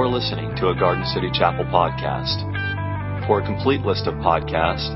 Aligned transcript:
You're 0.00 0.08
listening 0.08 0.56
to 0.56 0.70
a 0.70 0.74
Garden 0.74 1.04
City 1.04 1.28
Chapel 1.30 1.66
podcast. 1.66 2.40
For 3.26 3.42
a 3.42 3.44
complete 3.44 3.82
list 3.82 4.06
of 4.06 4.14
podcasts, 4.14 4.88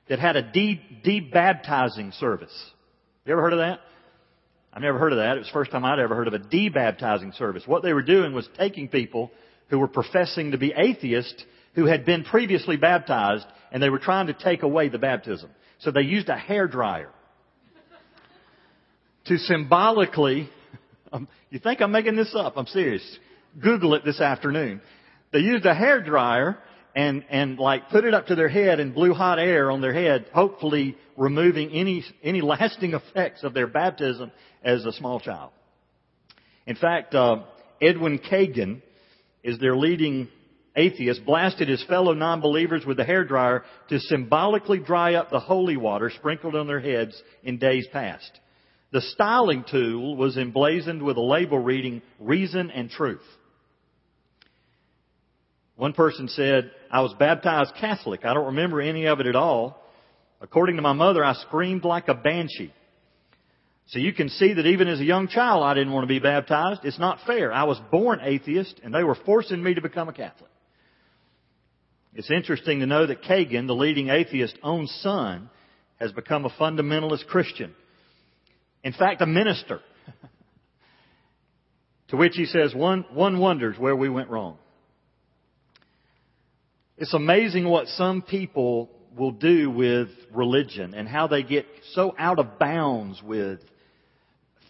that 0.10 0.20
had 0.20 0.36
a 0.36 0.42
de- 0.42 0.82
debaptizing 1.04 2.12
service. 2.14 2.54
You 3.26 3.34
ever 3.34 3.42
heard 3.42 3.54
of 3.54 3.60
that? 3.60 3.80
I've 4.74 4.82
never 4.82 4.98
heard 4.98 5.14
of 5.14 5.20
that. 5.20 5.36
It 5.36 5.40
was 5.40 5.48
the 5.48 5.54
first 5.54 5.72
time 5.72 5.86
I'd 5.86 6.00
ever 6.00 6.16
heard 6.16 6.28
of 6.28 6.34
a 6.34 6.40
debaptizing 6.40 7.34
service. 7.34 7.64
What 7.66 7.84
they 7.84 7.94
were 7.94 8.02
doing 8.02 8.34
was 8.34 8.48
taking 8.58 8.88
people 8.88 9.32
who 9.70 9.78
were 9.78 9.88
professing 9.88 10.52
to 10.52 10.58
be 10.58 10.74
atheists 10.76 11.44
who 11.76 11.86
had 11.86 12.06
been 12.06 12.24
previously 12.24 12.76
baptized 12.76 13.46
and 13.72 13.82
they 13.82 13.90
were 13.90 14.00
trying 14.00 14.28
to 14.28 14.34
take 14.34 14.64
away 14.64 14.90
the 14.90 14.98
baptism. 14.98 15.52
So 15.80 15.92
they 15.92 16.02
used 16.02 16.30
a 16.30 16.38
hair 16.38 16.68
dryer 16.68 17.10
to 19.26 19.38
symbolically, 19.38 20.50
um, 21.14 21.28
you 21.52 21.60
think 21.60 21.82
I'm 21.82 21.92
making 21.92 22.16
this 22.16 22.34
up? 22.36 22.54
I'm 22.58 22.68
serious. 22.68 23.04
Google 23.62 23.94
it 23.94 24.04
this 24.04 24.20
afternoon. 24.20 24.82
They 25.32 25.40
used 25.40 25.66
a 25.66 25.76
hair 25.76 26.02
dryer 26.02 26.58
and, 26.96 27.26
and 27.30 27.58
like 27.58 27.90
put 27.90 28.06
it 28.06 28.14
up 28.14 28.28
to 28.28 28.36
their 28.36 28.50
head 28.50 28.80
and 28.80 28.94
blew 28.94 29.14
hot 29.14 29.40
air 29.40 29.72
on 29.72 29.82
their 29.82 29.94
head, 29.94 30.28
hopefully 30.34 30.96
removing 31.18 31.72
any, 31.72 32.04
any 32.24 32.42
lasting 32.42 32.94
effects 32.94 33.44
of 33.44 33.54
their 33.54 33.68
baptism 33.68 34.32
as 34.64 34.86
a 34.86 34.94
small 34.94 35.20
child. 35.20 35.52
In 36.66 36.76
fact, 36.76 37.14
uh, 37.14 37.44
Edwin 37.82 38.20
Kagin 38.20 38.82
is 39.44 39.60
their 39.60 39.76
leading 39.76 40.30
atheist, 40.76 41.26
blasted 41.26 41.68
his 41.68 41.84
fellow 41.84 42.14
non-believers 42.14 42.86
with 42.86 43.00
a 43.00 43.06
hairdryer 43.06 43.62
to 43.90 44.00
symbolically 44.00 44.80
dry 44.80 45.16
up 45.16 45.30
the 45.30 45.40
holy 45.40 45.78
water 45.78 46.12
sprinkled 46.16 46.56
on 46.56 46.68
their 46.68 46.80
heads 46.80 47.22
in 47.44 47.58
days 47.58 47.88
past. 47.92 48.40
The 48.92 49.02
styling 49.02 49.66
tool 49.70 50.16
was 50.16 50.38
emblazoned 50.38 51.02
with 51.02 51.18
a 51.18 51.22
label 51.22 51.60
reading 51.60 52.02
reason 52.20 52.72
and 52.72 52.90
truth. 52.90 53.22
One 55.76 55.94
person 55.94 56.28
said, 56.28 56.72
I 56.92 57.02
was 57.02 57.14
baptized 57.18 57.74
Catholic. 57.80 58.26
I 58.26 58.34
don't 58.34 58.48
remember 58.48 58.80
any 58.80 59.06
of 59.06 59.20
it 59.20 59.28
at 59.28 59.36
all. 59.36 59.82
According 60.40 60.76
to 60.76 60.82
my 60.82 60.94
mother, 60.94 61.24
I 61.24 61.34
screamed 61.34 61.84
like 61.84 62.10
a 62.10 62.14
banshee. 62.14 62.74
So 63.88 64.00
you 64.00 64.14
can 64.14 64.30
see 64.30 64.54
that 64.54 64.66
even 64.66 64.88
as 64.88 65.00
a 65.00 65.04
young 65.04 65.28
child, 65.28 65.64
I 65.64 65.74
didn't 65.74 65.94
want 65.94 66.04
to 66.04 66.08
be 66.08 66.20
baptized. 66.20 66.82
It's 66.84 67.00
not 67.00 67.20
fair. 67.26 67.52
I 67.52 67.64
was 67.64 67.80
born 67.92 68.20
atheist, 68.22 68.80
and 68.84 68.94
they 68.94 69.04
were 69.04 69.18
forcing 69.26 69.62
me 69.62 69.74
to 69.74 69.82
become 69.82 70.10
a 70.10 70.14
Catholic. 70.14 70.50
It's 72.14 72.30
interesting 72.30 72.80
to 72.80 72.86
know 72.86 73.08
that 73.08 73.24
Kagin, 73.24 73.68
the 73.68 73.74
leading 73.74 74.10
atheist's 74.10 74.58
own 74.62 74.88
son, 74.88 75.50
has 76.00 76.12
become 76.12 76.46
a 76.46 76.50
fundamentalist 76.50 77.26
Christian. 77.28 77.74
In 78.84 78.94
fact, 78.94 79.22
a 79.22 79.26
minister. 79.26 79.80
to 82.10 82.18
which 82.18 82.34
he 82.36 82.46
says, 82.46 82.76
one, 82.76 83.06
one 83.14 83.40
wonders 83.40 83.78
where 83.80 83.96
we 83.96 84.10
went 84.10 84.30
wrong. 84.30 84.58
It's 86.98 87.14
amazing 87.14 87.68
what 87.68 87.88
some 87.88 88.22
people 88.22 88.90
will 89.18 89.32
do 89.32 89.70
with 89.72 90.10
religion 90.32 90.94
and 90.94 91.08
how 91.08 91.28
they 91.28 91.42
get 91.42 91.66
so 91.94 92.14
out 92.18 92.38
of 92.38 92.60
bounds 92.60 93.22
with 93.24 93.60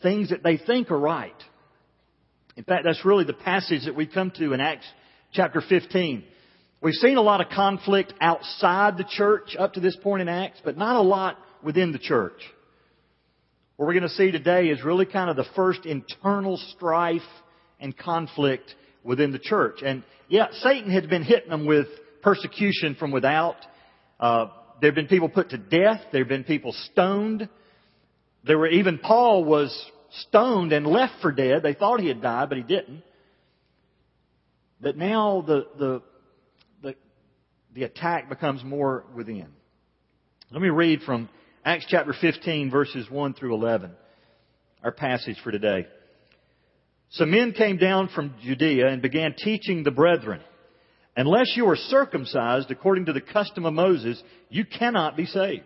things 0.02 0.30
that 0.30 0.42
they 0.42 0.58
think 0.58 0.90
are 0.90 1.00
right. 1.00 1.36
In 2.56 2.64
fact, 2.64 2.86
that's 2.86 3.04
really 3.04 3.26
the 3.26 3.34
passage 3.34 3.86
that 3.86 3.96
we 3.96 4.08
come 4.08 4.32
to 4.38 4.54
in 4.54 4.62
Acts 4.62 4.86
chapter 5.34 5.62
15. 5.62 6.24
We've 6.82 6.94
seen 6.94 7.18
a 7.18 7.22
lot 7.22 7.42
of 7.42 7.50
conflict 7.50 8.14
outside 8.22 8.98
the 8.98 9.06
church 9.06 9.56
up 9.58 9.74
to 9.74 9.82
this 9.82 9.98
point 9.98 10.22
in 10.22 10.30
Acts, 10.30 10.62
but 10.64 10.78
not 10.78 10.96
a 10.96 11.02
lot 11.02 11.38
within 11.62 11.92
the 11.92 12.00
church. 12.00 12.40
What 13.76 13.88
we're 13.88 13.94
going 13.94 14.04
to 14.04 14.10
see 14.10 14.32
today 14.32 14.68
is 14.68 14.84
really 14.84 15.06
kind 15.06 15.30
of 15.30 15.36
the 15.36 15.46
first 15.56 15.86
internal 15.86 16.58
strife 16.76 17.22
and 17.82 17.98
conflict 17.98 18.76
within 19.04 19.34
the 19.34 19.40
church. 19.40 19.82
And 19.84 20.04
yeah, 20.30 20.48
Satan 20.62 20.90
had 20.90 21.10
been 21.10 21.24
hitting 21.24 21.50
them 21.50 21.66
with 21.66 21.88
persecution 22.24 22.96
from 22.96 23.12
without. 23.12 23.58
Uh, 24.20 24.48
there 24.82 24.90
have 24.90 24.96
been 24.96 25.08
people 25.08 25.30
put 25.30 25.50
to 25.50 25.58
death. 25.58 26.02
There 26.12 26.22
have 26.22 26.30
been 26.30 26.44
people 26.44 26.74
stoned. 26.92 27.48
There 28.46 28.58
were 28.58 28.68
even 28.68 28.98
Paul 28.98 29.44
was 29.46 29.74
stoned 30.28 30.74
and 30.74 30.86
left 30.86 31.14
for 31.22 31.32
dead. 31.32 31.64
They 31.64 31.74
thought 31.74 32.00
he 32.00 32.08
had 32.08 32.22
died, 32.22 32.50
but 32.50 32.58
he 32.58 32.64
didn't. 32.64 33.04
But 34.82 34.98
now 34.98 35.44
the 35.46 35.68
the 35.78 36.02
the, 36.82 36.96
the 37.74 37.84
attack 37.84 38.30
becomes 38.30 38.64
more 38.64 39.06
within. 39.16 39.48
Let 40.52 40.62
me 40.62 40.70
read 40.70 41.02
from 41.02 41.30
Acts 41.66 41.86
chapter 41.88 42.14
15 42.20 42.70
verses 42.70 43.10
1 43.10 43.34
through 43.34 43.56
11. 43.56 43.92
Our 44.84 44.92
passage 44.92 45.38
for 45.44 45.52
today. 45.52 45.88
Some 47.12 47.32
men 47.32 47.54
came 47.54 47.78
down 47.78 48.10
from 48.14 48.34
Judea 48.44 48.88
and 48.88 49.02
began 49.02 49.34
teaching 49.38 49.84
the 49.84 49.92
brethren. 49.92 50.42
Unless 51.16 51.56
you 51.56 51.68
are 51.68 51.75
circumcised 51.75 52.72
according 52.72 53.06
to 53.06 53.13
the 53.13 53.22
custom 53.22 53.66
of 53.66 53.74
Moses, 53.74 54.22
you 54.50 54.66
cannot 54.66 55.16
be 55.16 55.25
saved. 55.25 55.63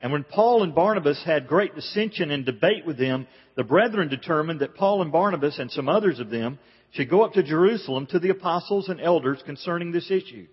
And 0.00 0.12
when 0.12 0.22
Paul 0.22 0.62
and 0.62 0.74
Barnabas 0.74 1.20
had 1.24 1.48
great 1.48 1.74
dissension 1.74 2.30
and 2.30 2.46
debate 2.46 2.86
with 2.86 2.96
them, 2.96 3.26
the 3.56 3.64
brethren 3.64 4.08
determined 4.08 4.60
that 4.60 4.76
Paul 4.76 5.02
and 5.02 5.10
Barnabas 5.10 5.58
and 5.58 5.70
some 5.70 5.88
others 5.88 6.20
of 6.20 6.30
them 6.30 6.60
should 6.92 7.10
go 7.10 7.22
up 7.22 7.32
to 7.32 7.42
Jerusalem 7.42 8.06
to 8.06 8.20
the 8.20 8.30
apostles 8.30 8.88
and 8.88 9.00
elders 9.00 9.42
concerning 9.44 9.90
this 9.90 10.10
issue. 10.10 10.46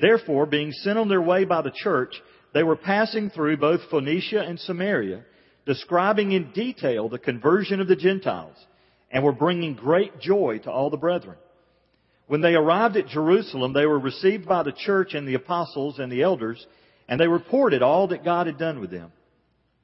Therefore, 0.00 0.46
being 0.46 0.72
sent 0.72 0.98
on 0.98 1.08
their 1.08 1.22
way 1.22 1.44
by 1.44 1.62
the 1.62 1.72
church, 1.74 2.14
they 2.52 2.64
were 2.64 2.76
passing 2.76 3.30
through 3.30 3.58
both 3.58 3.80
Phoenicia 3.90 4.40
and 4.40 4.58
Samaria, 4.58 5.22
describing 5.64 6.32
in 6.32 6.50
detail 6.52 7.08
the 7.08 7.18
conversion 7.18 7.80
of 7.80 7.88
the 7.88 7.96
Gentiles, 7.96 8.56
and 9.10 9.22
were 9.22 9.32
bringing 9.32 9.74
great 9.74 10.18
joy 10.20 10.58
to 10.64 10.70
all 10.70 10.90
the 10.90 10.96
brethren. 10.96 11.36
When 12.28 12.42
they 12.42 12.54
arrived 12.54 12.96
at 12.96 13.08
Jerusalem, 13.08 13.72
they 13.72 13.86
were 13.86 13.98
received 13.98 14.46
by 14.46 14.62
the 14.62 14.72
church 14.72 15.14
and 15.14 15.26
the 15.26 15.34
apostles 15.34 15.98
and 15.98 16.12
the 16.12 16.22
elders, 16.22 16.64
and 17.08 17.18
they 17.18 17.26
reported 17.26 17.82
all 17.82 18.08
that 18.08 18.24
God 18.24 18.46
had 18.46 18.58
done 18.58 18.80
with 18.80 18.90
them. 18.90 19.10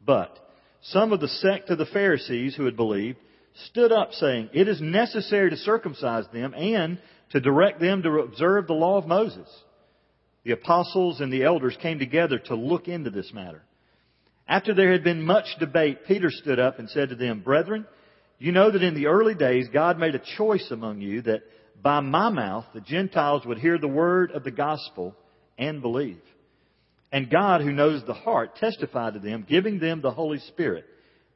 But 0.05 0.39
some 0.83 1.13
of 1.13 1.21
the 1.21 1.29
sect 1.29 1.71
of 1.71 1.79
the 1.79 1.87
Pharisees 1.87 2.55
who 2.55 2.67
had 2.67 2.77
believed 2.77 3.17
stood 3.71 3.93
up 3.93 4.13
saying, 4.13 4.51
It 4.53 4.69
is 4.69 4.81
necessary 4.81 5.49
to 5.51 5.57
circumcise 5.57 6.27
them 6.33 6.53
and 6.55 6.99
to 7.31 7.41
direct 7.41 7.81
them 7.81 8.03
to 8.03 8.21
observe 8.21 8.67
the 8.67 8.75
law 8.75 8.99
of 8.99 9.07
Moses. 9.07 9.49
The 10.45 10.53
apostles 10.53 11.21
and 11.21 11.33
the 11.33 11.45
elders 11.45 11.79
came 11.81 11.99
together 11.99 12.39
to 12.39 12.55
look 12.55 12.89
into 12.89 13.09
this 13.09 13.33
matter. 13.33 13.63
After 14.47 14.75
there 14.75 14.93
had 14.93 15.03
been 15.03 15.23
much 15.23 15.47
debate, 15.59 16.05
Peter 16.07 16.31
stood 16.31 16.59
up 16.59 16.79
and 16.79 16.91
said 16.91 17.09
to 17.09 17.15
them, 17.15 17.41
Brethren, 17.41 17.87
you 18.39 18.53
know 18.53 18.71
that 18.71 18.83
in 18.83 18.95
the 18.95 19.07
early 19.07 19.35
days 19.35 19.69
God 19.73 19.99
made 19.99 20.15
a 20.15 20.37
choice 20.37 20.71
among 20.71 21.01
you 21.01 21.23
that 21.23 21.41
by 21.85 22.01
my 22.01 22.31
mouth 22.31 22.65
the 22.73 22.81
Gentiles 22.81 23.45
would 23.45 23.59
hear 23.59 23.79
the 23.79 23.87
word 23.87 24.33
of 24.33 24.43
the 24.43 24.51
gospel 24.51 25.15
and 25.59 25.83
believe. 25.83 26.23
And 27.13 27.31
God, 27.31 27.61
who 27.61 27.71
knows 27.71 28.03
the 28.05 28.15
heart, 28.15 28.57
testified 28.57 29.13
to 29.13 29.21
them, 29.21 29.47
giving 29.49 29.79
them 29.79 30.01
the 30.01 30.11
Holy 30.11 30.39
Spirit, 30.39 30.87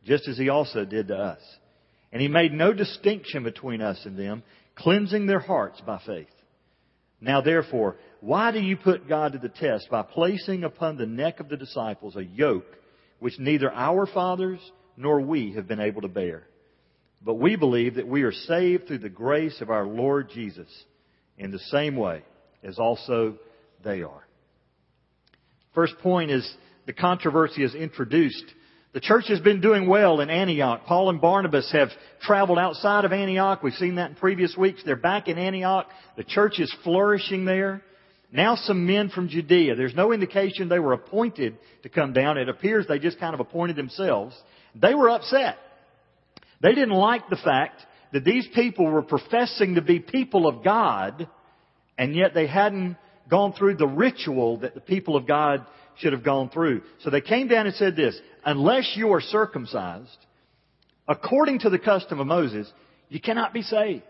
just 0.04 0.26
as 0.26 0.38
he 0.38 0.48
also 0.48 0.84
did 0.84 1.08
to 1.08 1.14
us. 1.14 1.40
And 2.10 2.22
he 2.22 2.28
made 2.28 2.52
no 2.52 2.72
distinction 2.72 3.44
between 3.44 3.82
us 3.82 4.00
and 4.06 4.18
them, 4.18 4.42
cleansing 4.74 5.26
their 5.26 5.38
hearts 5.38 5.80
by 5.86 6.00
faith. 6.04 6.26
Now 7.20 7.42
therefore, 7.42 7.96
why 8.20 8.50
do 8.50 8.58
you 8.58 8.76
put 8.76 9.08
God 9.08 9.32
to 9.32 9.38
the 9.38 9.50
test 9.50 9.88
by 9.90 10.02
placing 10.02 10.64
upon 10.64 10.96
the 10.96 11.06
neck 11.06 11.40
of 11.40 11.50
the 11.50 11.56
disciples 11.58 12.16
a 12.16 12.24
yoke 12.24 12.66
which 13.20 13.38
neither 13.38 13.70
our 13.70 14.06
fathers 14.06 14.60
nor 14.96 15.20
we 15.20 15.52
have 15.52 15.68
been 15.68 15.80
able 15.80 16.00
to 16.00 16.08
bear? 16.08 16.44
But 17.22 17.34
we 17.34 17.56
believe 17.56 17.96
that 17.96 18.06
we 18.06 18.22
are 18.22 18.32
saved 18.32 18.86
through 18.86 18.98
the 18.98 19.08
grace 19.08 19.60
of 19.60 19.70
our 19.70 19.86
Lord 19.86 20.30
Jesus 20.30 20.68
in 21.36 21.50
the 21.50 21.58
same 21.58 21.96
way 21.96 22.22
as 22.62 22.78
also 22.78 23.38
they 23.84 24.02
are. 24.02 24.26
First 25.74 25.98
point 25.98 26.30
is 26.30 26.50
the 26.86 26.92
controversy 26.92 27.62
is 27.62 27.74
introduced. 27.74 28.44
The 28.94 29.00
church 29.00 29.28
has 29.28 29.40
been 29.40 29.60
doing 29.60 29.88
well 29.88 30.20
in 30.20 30.30
Antioch. 30.30 30.86
Paul 30.86 31.10
and 31.10 31.20
Barnabas 31.20 31.70
have 31.72 31.90
traveled 32.22 32.58
outside 32.58 33.04
of 33.04 33.12
Antioch. 33.12 33.62
We've 33.62 33.74
seen 33.74 33.96
that 33.96 34.10
in 34.10 34.16
previous 34.16 34.56
weeks. 34.56 34.82
They're 34.84 34.96
back 34.96 35.28
in 35.28 35.38
Antioch. 35.38 35.86
The 36.16 36.24
church 36.24 36.58
is 36.58 36.74
flourishing 36.84 37.44
there. 37.44 37.82
Now 38.32 38.56
some 38.56 38.86
men 38.86 39.10
from 39.10 39.28
Judea. 39.28 39.74
There's 39.74 39.94
no 39.94 40.12
indication 40.12 40.68
they 40.68 40.78
were 40.78 40.94
appointed 40.94 41.58
to 41.82 41.88
come 41.88 42.12
down. 42.12 42.38
It 42.38 42.48
appears 42.48 42.86
they 42.86 42.98
just 42.98 43.20
kind 43.20 43.34
of 43.34 43.40
appointed 43.40 43.76
themselves. 43.76 44.34
They 44.74 44.94
were 44.94 45.10
upset. 45.10 45.58
They 46.60 46.74
didn't 46.74 46.90
like 46.90 47.28
the 47.28 47.36
fact 47.36 47.80
that 48.12 48.24
these 48.24 48.46
people 48.54 48.86
were 48.86 49.02
professing 49.02 49.74
to 49.74 49.82
be 49.82 50.00
people 50.00 50.46
of 50.46 50.64
God, 50.64 51.28
and 51.96 52.14
yet 52.14 52.34
they 52.34 52.46
hadn't 52.46 52.96
gone 53.28 53.52
through 53.52 53.76
the 53.76 53.86
ritual 53.86 54.58
that 54.58 54.74
the 54.74 54.80
people 54.80 55.16
of 55.16 55.26
God 55.26 55.66
should 55.98 56.12
have 56.12 56.24
gone 56.24 56.48
through. 56.48 56.82
So 57.00 57.10
they 57.10 57.20
came 57.20 57.48
down 57.48 57.66
and 57.66 57.74
said 57.74 57.96
this, 57.96 58.18
unless 58.44 58.94
you 58.96 59.12
are 59.12 59.20
circumcised, 59.20 60.26
according 61.06 61.60
to 61.60 61.70
the 61.70 61.78
custom 61.78 62.20
of 62.20 62.26
Moses, 62.26 62.70
you 63.08 63.20
cannot 63.20 63.52
be 63.52 63.62
saved. 63.62 64.04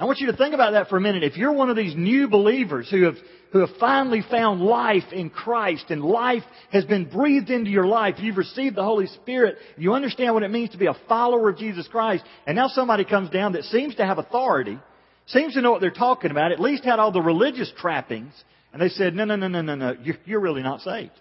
I 0.00 0.06
want 0.06 0.18
you 0.18 0.28
to 0.28 0.36
think 0.36 0.54
about 0.54 0.70
that 0.72 0.88
for 0.88 0.96
a 0.96 1.00
minute. 1.00 1.22
If 1.24 1.36
you're 1.36 1.52
one 1.52 1.68
of 1.68 1.76
these 1.76 1.94
new 1.94 2.26
believers 2.26 2.88
who 2.90 3.02
have, 3.02 3.16
who 3.52 3.58
have 3.58 3.68
finally 3.78 4.22
found 4.30 4.62
life 4.62 5.12
in 5.12 5.28
Christ 5.28 5.90
and 5.90 6.02
life 6.02 6.42
has 6.72 6.86
been 6.86 7.04
breathed 7.04 7.50
into 7.50 7.70
your 7.70 7.86
life, 7.86 8.14
you've 8.16 8.38
received 8.38 8.76
the 8.76 8.82
Holy 8.82 9.08
Spirit, 9.08 9.58
you 9.76 9.92
understand 9.92 10.32
what 10.32 10.42
it 10.42 10.50
means 10.50 10.70
to 10.70 10.78
be 10.78 10.86
a 10.86 10.96
follower 11.06 11.50
of 11.50 11.58
Jesus 11.58 11.86
Christ, 11.86 12.24
and 12.46 12.56
now 12.56 12.68
somebody 12.68 13.04
comes 13.04 13.28
down 13.28 13.52
that 13.52 13.64
seems 13.64 13.94
to 13.96 14.06
have 14.06 14.16
authority, 14.16 14.78
seems 15.26 15.52
to 15.52 15.60
know 15.60 15.70
what 15.70 15.82
they're 15.82 15.90
talking 15.90 16.30
about, 16.30 16.50
at 16.50 16.60
least 16.60 16.82
had 16.82 16.98
all 16.98 17.12
the 17.12 17.20
religious 17.20 17.70
trappings, 17.76 18.32
and 18.72 18.80
they 18.80 18.88
said, 18.88 19.14
no, 19.14 19.26
no, 19.26 19.36
no, 19.36 19.48
no, 19.48 19.60
no, 19.60 19.74
no, 19.74 19.96
you're, 20.02 20.16
you're 20.24 20.40
really 20.40 20.62
not 20.62 20.80
saved. 20.80 21.12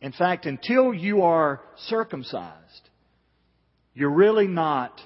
In 0.00 0.10
fact, 0.10 0.44
until 0.44 0.92
you 0.92 1.22
are 1.22 1.60
circumcised, 1.86 2.88
you're 3.94 4.10
really 4.10 4.48
not 4.48 5.00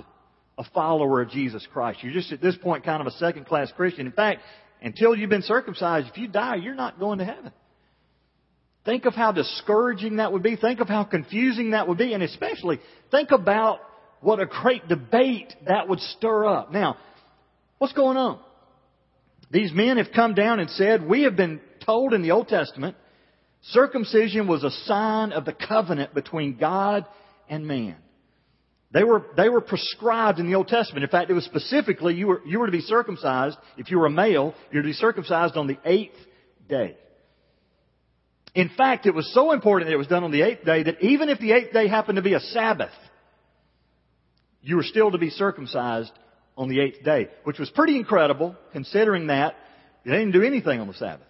a 0.58 0.64
follower 0.74 1.20
of 1.20 1.30
Jesus 1.30 1.66
Christ. 1.72 2.00
You're 2.02 2.12
just 2.12 2.32
at 2.32 2.40
this 2.40 2.56
point 2.56 2.84
kind 2.84 3.00
of 3.00 3.06
a 3.06 3.16
second 3.16 3.46
class 3.46 3.72
Christian. 3.76 4.06
In 4.06 4.12
fact, 4.12 4.40
until 4.82 5.14
you've 5.14 5.30
been 5.30 5.42
circumcised, 5.42 6.08
if 6.08 6.18
you 6.18 6.28
die, 6.28 6.56
you're 6.56 6.74
not 6.74 6.98
going 6.98 7.18
to 7.18 7.24
heaven. 7.24 7.52
Think 8.84 9.06
of 9.06 9.14
how 9.14 9.32
discouraging 9.32 10.16
that 10.16 10.32
would 10.32 10.42
be. 10.42 10.56
Think 10.56 10.80
of 10.80 10.88
how 10.88 11.04
confusing 11.04 11.70
that 11.70 11.88
would 11.88 11.98
be. 11.98 12.12
And 12.12 12.22
especially, 12.22 12.80
think 13.10 13.30
about 13.30 13.80
what 14.20 14.40
a 14.40 14.46
great 14.46 14.86
debate 14.88 15.54
that 15.66 15.88
would 15.88 16.00
stir 16.00 16.46
up. 16.46 16.70
Now, 16.70 16.98
what's 17.78 17.94
going 17.94 18.16
on? 18.16 18.40
These 19.50 19.72
men 19.72 19.96
have 19.96 20.08
come 20.14 20.34
down 20.34 20.60
and 20.60 20.68
said, 20.70 21.06
we 21.06 21.22
have 21.22 21.36
been 21.36 21.60
told 21.84 22.12
in 22.12 22.22
the 22.22 22.32
Old 22.32 22.48
Testament, 22.48 22.96
circumcision 23.62 24.46
was 24.46 24.64
a 24.64 24.70
sign 24.86 25.32
of 25.32 25.44
the 25.44 25.52
covenant 25.52 26.14
between 26.14 26.58
God 26.58 27.06
and 27.48 27.66
man. 27.66 27.96
They 28.94 29.02
were, 29.02 29.25
they 29.37 29.49
were 29.49 29.61
prescribed 29.61 30.38
in 30.38 30.46
the 30.46 30.55
Old 30.55 30.69
Testament. 30.69 31.02
In 31.02 31.11
fact, 31.11 31.29
it 31.29 31.35
was 31.35 31.44
specifically, 31.44 32.14
you 32.14 32.29
were, 32.29 32.41
you 32.46 32.61
were 32.61 32.67
to 32.67 32.73
be 32.73 32.81
circumcised, 32.81 33.58
if 33.76 33.91
you 33.91 33.99
were 33.99 34.06
a 34.06 34.11
male, 34.11 34.55
you 34.70 34.79
were 34.79 34.82
to 34.82 34.88
be 34.88 34.93
circumcised 34.93 35.56
on 35.56 35.67
the 35.67 35.76
eighth 35.85 36.17
day. 36.69 36.96
In 38.55 38.70
fact, 38.79 39.06
it 39.06 39.14
was 39.14 39.35
so 39.35 39.50
important 39.50 39.88
that 39.88 39.94
it 39.94 39.99
was 39.99 40.06
done 40.06 40.23
on 40.23 40.31
the 40.31 40.43
eighth 40.43 40.64
day 40.64 40.85
that 40.85 41.02
even 41.02 41.29
if 41.29 41.41
the 41.41 41.50
eighth 41.50 41.73
day 41.73 41.88
happened 41.88 42.17
to 42.17 42.23
be 42.23 42.35
a 42.35 42.41
Sabbath, 42.41 42.93
you 44.62 44.76
were 44.76 44.85
still 44.85 45.11
to 45.11 45.19
be 45.19 45.31
circumcised 45.31 46.12
on 46.56 46.69
the 46.69 46.81
eighth 46.81 47.02
day, 47.05 47.31
which 47.43 47.58
was 47.58 47.69
pretty 47.70 47.97
incredible 47.97 48.55
considering 48.73 49.26
that 49.26 49.56
they 50.05 50.12
didn't 50.12 50.31
do 50.31 50.44
anything 50.44 50.81
on 50.81 50.87
the 50.87 50.94
Sabbath. 50.94 51.26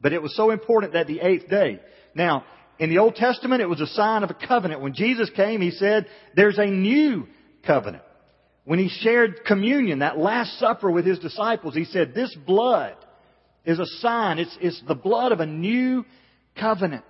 But 0.00 0.12
it 0.12 0.22
was 0.22 0.36
so 0.36 0.52
important 0.52 0.92
that 0.92 1.08
the 1.08 1.18
eighth 1.18 1.48
day. 1.48 1.80
Now, 2.14 2.44
in 2.82 2.90
the 2.90 2.98
Old 2.98 3.14
Testament, 3.14 3.62
it 3.62 3.68
was 3.68 3.80
a 3.80 3.86
sign 3.86 4.24
of 4.24 4.30
a 4.30 4.34
covenant. 4.34 4.80
When 4.80 4.92
Jesus 4.92 5.30
came, 5.36 5.60
He 5.60 5.70
said, 5.70 6.08
there's 6.34 6.58
a 6.58 6.66
new 6.66 7.28
covenant. 7.64 8.02
When 8.64 8.80
He 8.80 8.88
shared 8.88 9.44
communion, 9.46 10.00
that 10.00 10.18
Last 10.18 10.58
Supper 10.58 10.90
with 10.90 11.06
His 11.06 11.20
disciples, 11.20 11.76
He 11.76 11.84
said, 11.84 12.12
this 12.12 12.36
blood 12.44 12.96
is 13.64 13.78
a 13.78 13.86
sign. 14.00 14.40
It's, 14.40 14.58
it's 14.60 14.82
the 14.88 14.96
blood 14.96 15.30
of 15.30 15.38
a 15.38 15.46
new 15.46 16.04
covenant. 16.58 17.04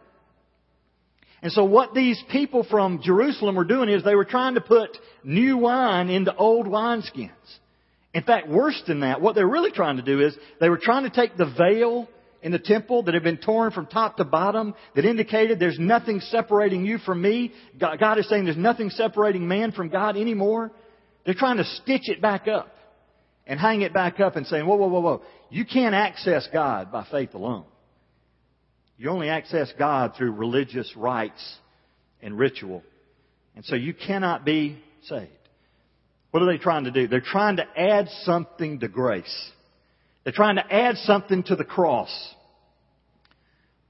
And 1.40 1.50
so 1.50 1.64
what 1.64 1.94
these 1.94 2.22
people 2.30 2.66
from 2.68 3.00
Jerusalem 3.02 3.56
were 3.56 3.64
doing 3.64 3.88
is 3.88 4.04
they 4.04 4.14
were 4.14 4.26
trying 4.26 4.56
to 4.56 4.60
put 4.60 4.90
new 5.24 5.56
wine 5.56 6.10
into 6.10 6.36
old 6.36 6.66
wineskins. 6.66 7.30
In 8.12 8.24
fact, 8.24 8.46
worse 8.46 8.80
than 8.86 9.00
that, 9.00 9.22
what 9.22 9.34
they're 9.34 9.48
really 9.48 9.72
trying 9.72 9.96
to 9.96 10.02
do 10.02 10.20
is 10.20 10.36
they 10.60 10.68
were 10.68 10.76
trying 10.76 11.04
to 11.04 11.10
take 11.10 11.38
the 11.38 11.50
veil 11.58 12.08
in 12.42 12.52
the 12.52 12.58
temple 12.58 13.04
that 13.04 13.14
had 13.14 13.22
been 13.22 13.38
torn 13.38 13.70
from 13.70 13.86
top 13.86 14.16
to 14.16 14.24
bottom 14.24 14.74
that 14.94 15.04
indicated 15.04 15.58
there's 15.58 15.78
nothing 15.78 16.20
separating 16.20 16.84
you 16.84 16.98
from 16.98 17.22
me. 17.22 17.52
God 17.78 18.18
is 18.18 18.28
saying 18.28 18.44
there's 18.44 18.56
nothing 18.56 18.90
separating 18.90 19.46
man 19.46 19.72
from 19.72 19.88
God 19.88 20.16
anymore. 20.16 20.72
They're 21.24 21.34
trying 21.34 21.58
to 21.58 21.64
stitch 21.64 22.08
it 22.08 22.20
back 22.20 22.48
up 22.48 22.74
and 23.46 23.60
hang 23.60 23.82
it 23.82 23.92
back 23.92 24.20
up 24.20 24.36
and 24.36 24.46
saying, 24.46 24.66
whoa, 24.66 24.76
whoa, 24.76 24.88
whoa, 24.88 25.00
whoa. 25.00 25.22
You 25.50 25.64
can't 25.64 25.94
access 25.94 26.48
God 26.52 26.90
by 26.90 27.06
faith 27.10 27.34
alone. 27.34 27.64
You 28.98 29.10
only 29.10 29.28
access 29.28 29.72
God 29.78 30.14
through 30.16 30.32
religious 30.32 30.92
rites 30.96 31.56
and 32.20 32.38
ritual. 32.38 32.82
And 33.54 33.64
so 33.64 33.74
you 33.74 33.94
cannot 33.94 34.44
be 34.44 34.82
saved. 35.04 35.30
What 36.30 36.42
are 36.42 36.46
they 36.46 36.58
trying 36.58 36.84
to 36.84 36.90
do? 36.90 37.06
They're 37.06 37.20
trying 37.20 37.56
to 37.56 37.66
add 37.76 38.08
something 38.22 38.80
to 38.80 38.88
grace. 38.88 39.50
They're 40.24 40.32
trying 40.32 40.56
to 40.56 40.72
add 40.72 40.96
something 40.98 41.42
to 41.44 41.56
the 41.56 41.64
cross. 41.64 42.34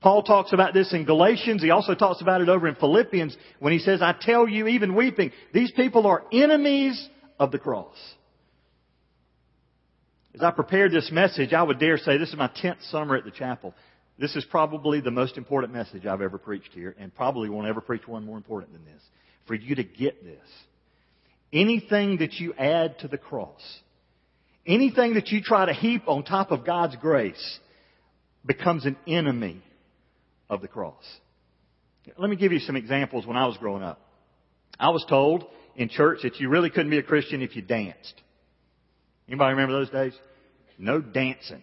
Paul 0.01 0.23
talks 0.25 0.53
about 0.53 0.75
this 0.75 0.93
in 0.93 1.05
Galatians. 1.05 1.63
He 1.63 1.71
also 1.71 1.95
talks 1.95 2.21
about 2.21 2.41
it 2.41 2.49
over 2.49 2.67
in 2.67 2.75
Philippians 2.75 3.37
when 3.61 3.73
he 3.73 3.79
says, 3.79 4.03
I 4.03 4.15
tell 4.21 4.49
you, 4.49 4.67
even 4.67 4.95
weeping, 4.95 5.31
these 5.55 5.71
people 5.73 6.07
are 6.07 6.25
enemies 6.33 7.09
of 7.39 7.53
the 7.53 7.59
cross. 7.59 7.97
As 10.35 10.43
I 10.43 10.51
prepared 10.51 10.93
this 10.93 11.11
message, 11.13 11.53
I 11.53 11.63
would 11.63 11.79
dare 11.79 11.99
say 11.99 12.17
this 12.17 12.31
is 12.31 12.37
my 12.37 12.49
10th 12.49 12.91
summer 12.91 13.17
at 13.17 13.25
the 13.25 13.31
chapel. 13.31 13.75
This 14.19 14.35
is 14.35 14.45
probably 14.45 15.01
the 15.01 15.11
most 15.11 15.37
important 15.37 15.73
message 15.73 16.07
I've 16.07 16.23
ever 16.23 16.39
preached 16.39 16.73
here, 16.73 16.95
and 16.99 17.15
probably 17.15 17.49
won't 17.49 17.69
ever 17.69 17.81
preach 17.81 18.07
one 18.07 18.25
more 18.25 18.37
important 18.37 18.73
than 18.73 18.85
this. 18.85 19.03
For 19.47 19.55
you 19.55 19.75
to 19.75 19.85
get 19.85 20.25
this. 20.25 20.49
Anything 21.53 22.19
that 22.19 22.35
you 22.35 22.55
add 22.55 22.99
to 23.01 23.09
the 23.09 23.19
cross, 23.19 23.61
Anything 24.67 25.15
that 25.15 25.29
you 25.29 25.43
try 25.43 25.67
to 25.67 25.73
heap 25.73 26.03
on 26.07 26.23
top 26.23 26.51
of 26.51 26.65
God's 26.65 26.97
grace 26.97 27.59
becomes 28.47 28.87
an 28.87 28.97
enemy 29.07 29.63
of 30.49 30.63
the 30.63 30.69
cross. 30.69 31.03
Let 32.17 32.31
me 32.31 32.37
give 32.37 32.53
you 32.53 32.59
some 32.61 32.77
examples 32.77 33.27
when 33.27 33.37
I 33.37 33.47
was 33.47 33.57
growing 33.57 33.83
up. 33.83 34.01
I 34.79 34.91
was 34.91 35.05
told 35.09 35.45
in 35.77 35.89
church 35.89 36.21
that 36.23 36.41
you 36.41 36.49
really 36.49 36.71
couldn't 36.71 36.91
be 36.91 36.99
a 36.99 37.03
Christian 37.03 37.43
if 37.43 37.57
you 37.57 37.63
danced. 37.63 38.15
Anybody 39.29 39.53
remember 39.53 39.73
those 39.73 39.91
days? 39.91 40.13
No 40.79 41.01
dancing. 41.01 41.63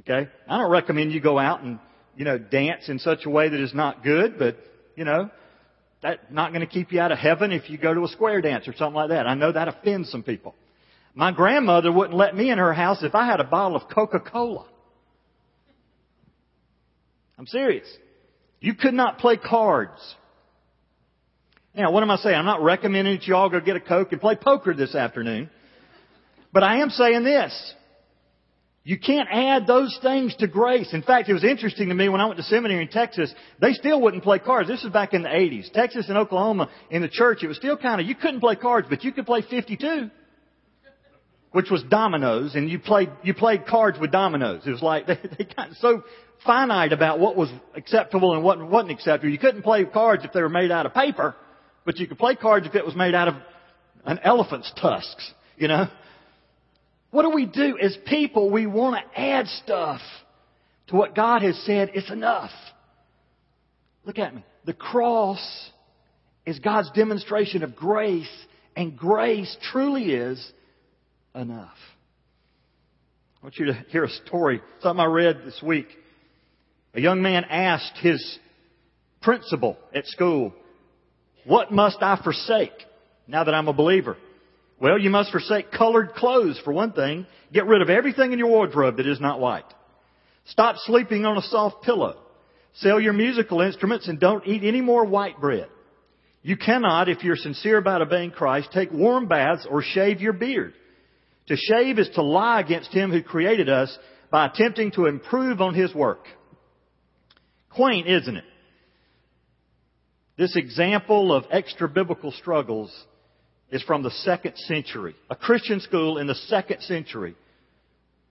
Okay? 0.00 0.28
I 0.48 0.58
don't 0.58 0.70
recommend 0.70 1.12
you 1.12 1.20
go 1.20 1.38
out 1.38 1.62
and, 1.62 1.78
you 2.16 2.24
know, 2.24 2.38
dance 2.38 2.88
in 2.88 2.98
such 2.98 3.24
a 3.24 3.30
way 3.30 3.48
that 3.48 3.60
is 3.60 3.74
not 3.74 4.02
good, 4.04 4.38
but, 4.38 4.56
you 4.96 5.04
know, 5.04 5.30
that's 6.02 6.20
not 6.30 6.52
going 6.52 6.60
to 6.60 6.66
keep 6.66 6.92
you 6.92 7.00
out 7.00 7.12
of 7.12 7.18
heaven 7.18 7.52
if 7.52 7.70
you 7.70 7.78
go 7.78 7.94
to 7.94 8.04
a 8.04 8.08
square 8.08 8.40
dance 8.40 8.68
or 8.68 8.74
something 8.74 8.94
like 8.94 9.10
that. 9.10 9.26
I 9.26 9.34
know 9.34 9.52
that 9.52 9.68
offends 9.68 10.10
some 10.10 10.22
people. 10.22 10.54
My 11.16 11.32
grandmother 11.32 11.90
wouldn't 11.90 12.14
let 12.14 12.36
me 12.36 12.50
in 12.50 12.58
her 12.58 12.74
house 12.74 13.02
if 13.02 13.14
I 13.14 13.24
had 13.24 13.40
a 13.40 13.44
bottle 13.44 13.74
of 13.74 13.88
Coca-Cola. 13.88 14.66
I'm 17.38 17.46
serious. 17.46 17.86
You 18.60 18.74
could 18.74 18.92
not 18.92 19.18
play 19.18 19.38
cards. 19.38 19.98
Now, 21.74 21.90
what 21.90 22.02
am 22.02 22.10
I 22.10 22.16
saying? 22.16 22.36
I'm 22.36 22.44
not 22.44 22.62
recommending 22.62 23.16
that 23.16 23.26
you 23.26 23.34
all 23.34 23.48
go 23.48 23.60
get 23.60 23.76
a 23.76 23.80
Coke 23.80 24.12
and 24.12 24.20
play 24.20 24.36
poker 24.36 24.74
this 24.74 24.94
afternoon. 24.94 25.48
But 26.52 26.62
I 26.62 26.82
am 26.82 26.90
saying 26.90 27.24
this. 27.24 27.74
You 28.84 28.98
can't 28.98 29.28
add 29.32 29.66
those 29.66 29.98
things 30.02 30.36
to 30.36 30.46
grace. 30.46 30.92
In 30.92 31.02
fact, 31.02 31.30
it 31.30 31.32
was 31.32 31.44
interesting 31.44 31.88
to 31.88 31.94
me 31.94 32.10
when 32.10 32.20
I 32.20 32.26
went 32.26 32.36
to 32.36 32.44
seminary 32.44 32.82
in 32.82 32.88
Texas, 32.88 33.34
they 33.58 33.72
still 33.72 34.02
wouldn't 34.02 34.22
play 34.22 34.38
cards. 34.38 34.68
This 34.68 34.84
was 34.84 34.92
back 34.92 35.14
in 35.14 35.22
the 35.22 35.28
80s. 35.30 35.72
Texas 35.72 36.10
and 36.10 36.18
Oklahoma, 36.18 36.68
in 36.90 37.00
the 37.00 37.08
church, 37.08 37.42
it 37.42 37.48
was 37.48 37.56
still 37.56 37.78
kind 37.78 38.02
of, 38.02 38.06
you 38.06 38.14
couldn't 38.14 38.40
play 38.40 38.54
cards, 38.54 38.86
but 38.90 39.02
you 39.02 39.12
could 39.12 39.24
play 39.24 39.42
52. 39.48 40.10
Which 41.52 41.70
was 41.70 41.82
dominoes, 41.84 42.54
and 42.54 42.68
you 42.68 42.78
played, 42.78 43.10
you 43.22 43.34
played 43.34 43.66
cards 43.66 43.98
with 43.98 44.10
dominoes. 44.10 44.62
It 44.66 44.70
was 44.70 44.82
like, 44.82 45.06
they, 45.06 45.18
they 45.38 45.44
got 45.44 45.72
so 45.80 46.04
finite 46.44 46.92
about 46.92 47.18
what 47.18 47.36
was 47.36 47.50
acceptable 47.74 48.34
and 48.34 48.44
what 48.44 48.58
wasn't 48.60 48.92
acceptable. 48.92 49.32
You 49.32 49.38
couldn't 49.38 49.62
play 49.62 49.84
cards 49.84 50.24
if 50.24 50.32
they 50.32 50.42
were 50.42 50.48
made 50.48 50.70
out 50.70 50.86
of 50.86 50.94
paper, 50.94 51.34
but 51.84 51.98
you 51.98 52.06
could 52.06 52.18
play 52.18 52.36
cards 52.36 52.66
if 52.66 52.74
it 52.74 52.84
was 52.84 52.94
made 52.94 53.14
out 53.14 53.28
of 53.28 53.34
an 54.04 54.20
elephant's 54.22 54.72
tusks, 54.80 55.32
you 55.56 55.68
know? 55.68 55.88
What 57.10 57.22
do 57.22 57.30
we 57.30 57.46
do 57.46 57.78
as 57.78 57.96
people? 58.06 58.50
We 58.50 58.66
want 58.66 58.96
to 58.96 59.20
add 59.20 59.46
stuff 59.46 60.00
to 60.88 60.96
what 60.96 61.14
God 61.14 61.42
has 61.42 61.56
said. 61.64 61.90
It's 61.94 62.10
enough. 62.10 62.50
Look 64.04 64.18
at 64.18 64.34
me. 64.34 64.44
The 64.64 64.74
cross 64.74 65.70
is 66.44 66.58
God's 66.58 66.90
demonstration 66.92 67.62
of 67.62 67.74
grace, 67.74 68.28
and 68.76 68.96
grace 68.96 69.56
truly 69.72 70.12
is 70.12 70.52
enough. 71.36 71.76
I 73.40 73.46
want 73.46 73.56
you 73.58 73.66
to 73.66 73.74
hear 73.90 74.04
a 74.04 74.10
story, 74.26 74.60
something 74.80 75.00
I 75.00 75.06
read 75.06 75.42
this 75.44 75.60
week. 75.62 75.86
A 76.94 77.00
young 77.00 77.22
man 77.22 77.44
asked 77.44 77.98
his 78.00 78.38
principal 79.20 79.76
at 79.94 80.06
school, 80.06 80.52
What 81.44 81.70
must 81.70 81.98
I 82.00 82.18
forsake 82.22 82.72
now 83.28 83.44
that 83.44 83.54
I'm 83.54 83.68
a 83.68 83.72
believer? 83.72 84.16
Well, 84.80 84.98
you 84.98 85.10
must 85.10 85.30
forsake 85.30 85.70
colored 85.70 86.14
clothes 86.14 86.60
for 86.64 86.72
one 86.72 86.92
thing. 86.92 87.26
Get 87.52 87.66
rid 87.66 87.82
of 87.82 87.90
everything 87.90 88.32
in 88.32 88.38
your 88.38 88.48
wardrobe 88.48 88.96
that 88.96 89.06
is 89.06 89.20
not 89.20 89.40
white. 89.40 89.64
Stop 90.46 90.76
sleeping 90.78 91.24
on 91.24 91.38
a 91.38 91.42
soft 91.42 91.82
pillow. 91.82 92.18
Sell 92.74 93.00
your 93.00 93.14
musical 93.14 93.62
instruments 93.62 94.06
and 94.08 94.20
don't 94.20 94.46
eat 94.46 94.62
any 94.64 94.80
more 94.80 95.04
white 95.04 95.40
bread. 95.40 95.68
You 96.42 96.56
cannot, 96.56 97.08
if 97.08 97.24
you're 97.24 97.36
sincere 97.36 97.78
about 97.78 98.02
obeying 98.02 98.30
Christ, 98.30 98.68
take 98.72 98.92
warm 98.92 99.26
baths 99.26 99.66
or 99.68 99.82
shave 99.82 100.20
your 100.20 100.34
beard. 100.34 100.74
To 101.48 101.56
shave 101.56 101.98
is 101.98 102.08
to 102.14 102.22
lie 102.22 102.60
against 102.60 102.92
Him 102.92 103.10
who 103.10 103.22
created 103.22 103.68
us 103.68 103.96
by 104.30 104.46
attempting 104.46 104.90
to 104.92 105.06
improve 105.06 105.60
on 105.60 105.74
His 105.74 105.94
work. 105.94 106.26
Quaint, 107.70 108.08
isn't 108.08 108.36
it? 108.36 108.44
This 110.36 110.56
example 110.56 111.32
of 111.32 111.44
extra 111.50 111.88
biblical 111.88 112.32
struggles 112.32 112.92
is 113.70 113.82
from 113.82 114.02
the 114.02 114.10
second 114.10 114.56
century. 114.56 115.14
A 115.30 115.36
Christian 115.36 115.80
school 115.80 116.18
in 116.18 116.26
the 116.26 116.34
second 116.34 116.82
century. 116.82 117.36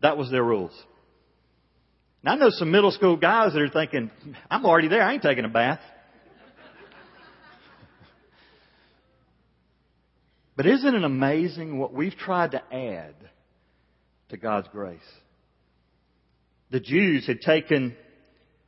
That 0.02 0.18
was 0.18 0.30
their 0.30 0.44
rules. 0.44 0.72
Now 2.24 2.34
I 2.34 2.36
know 2.36 2.50
some 2.50 2.72
middle 2.72 2.92
school 2.92 3.18
guys 3.18 3.54
that 3.54 3.62
are 3.62 3.70
thinking, 3.70 4.12
I'm 4.50 4.66
already 4.66 4.88
there, 4.88 5.02
I 5.04 5.14
ain't 5.14 5.24
taking 5.24 5.46
a 5.46 5.50
bath. 5.50 5.80
But 10.56 10.66
isn't 10.66 10.96
it 10.96 11.04
amazing 11.04 11.78
what 11.78 11.94
we've 11.94 12.16
tried 12.16 12.52
to 12.52 12.64
add 12.74 13.16
to 14.30 14.38
God's 14.38 14.68
grace? 14.70 15.00
The 16.72 16.80
Jews 16.80 17.28
had 17.28 17.42
taken 17.42 17.96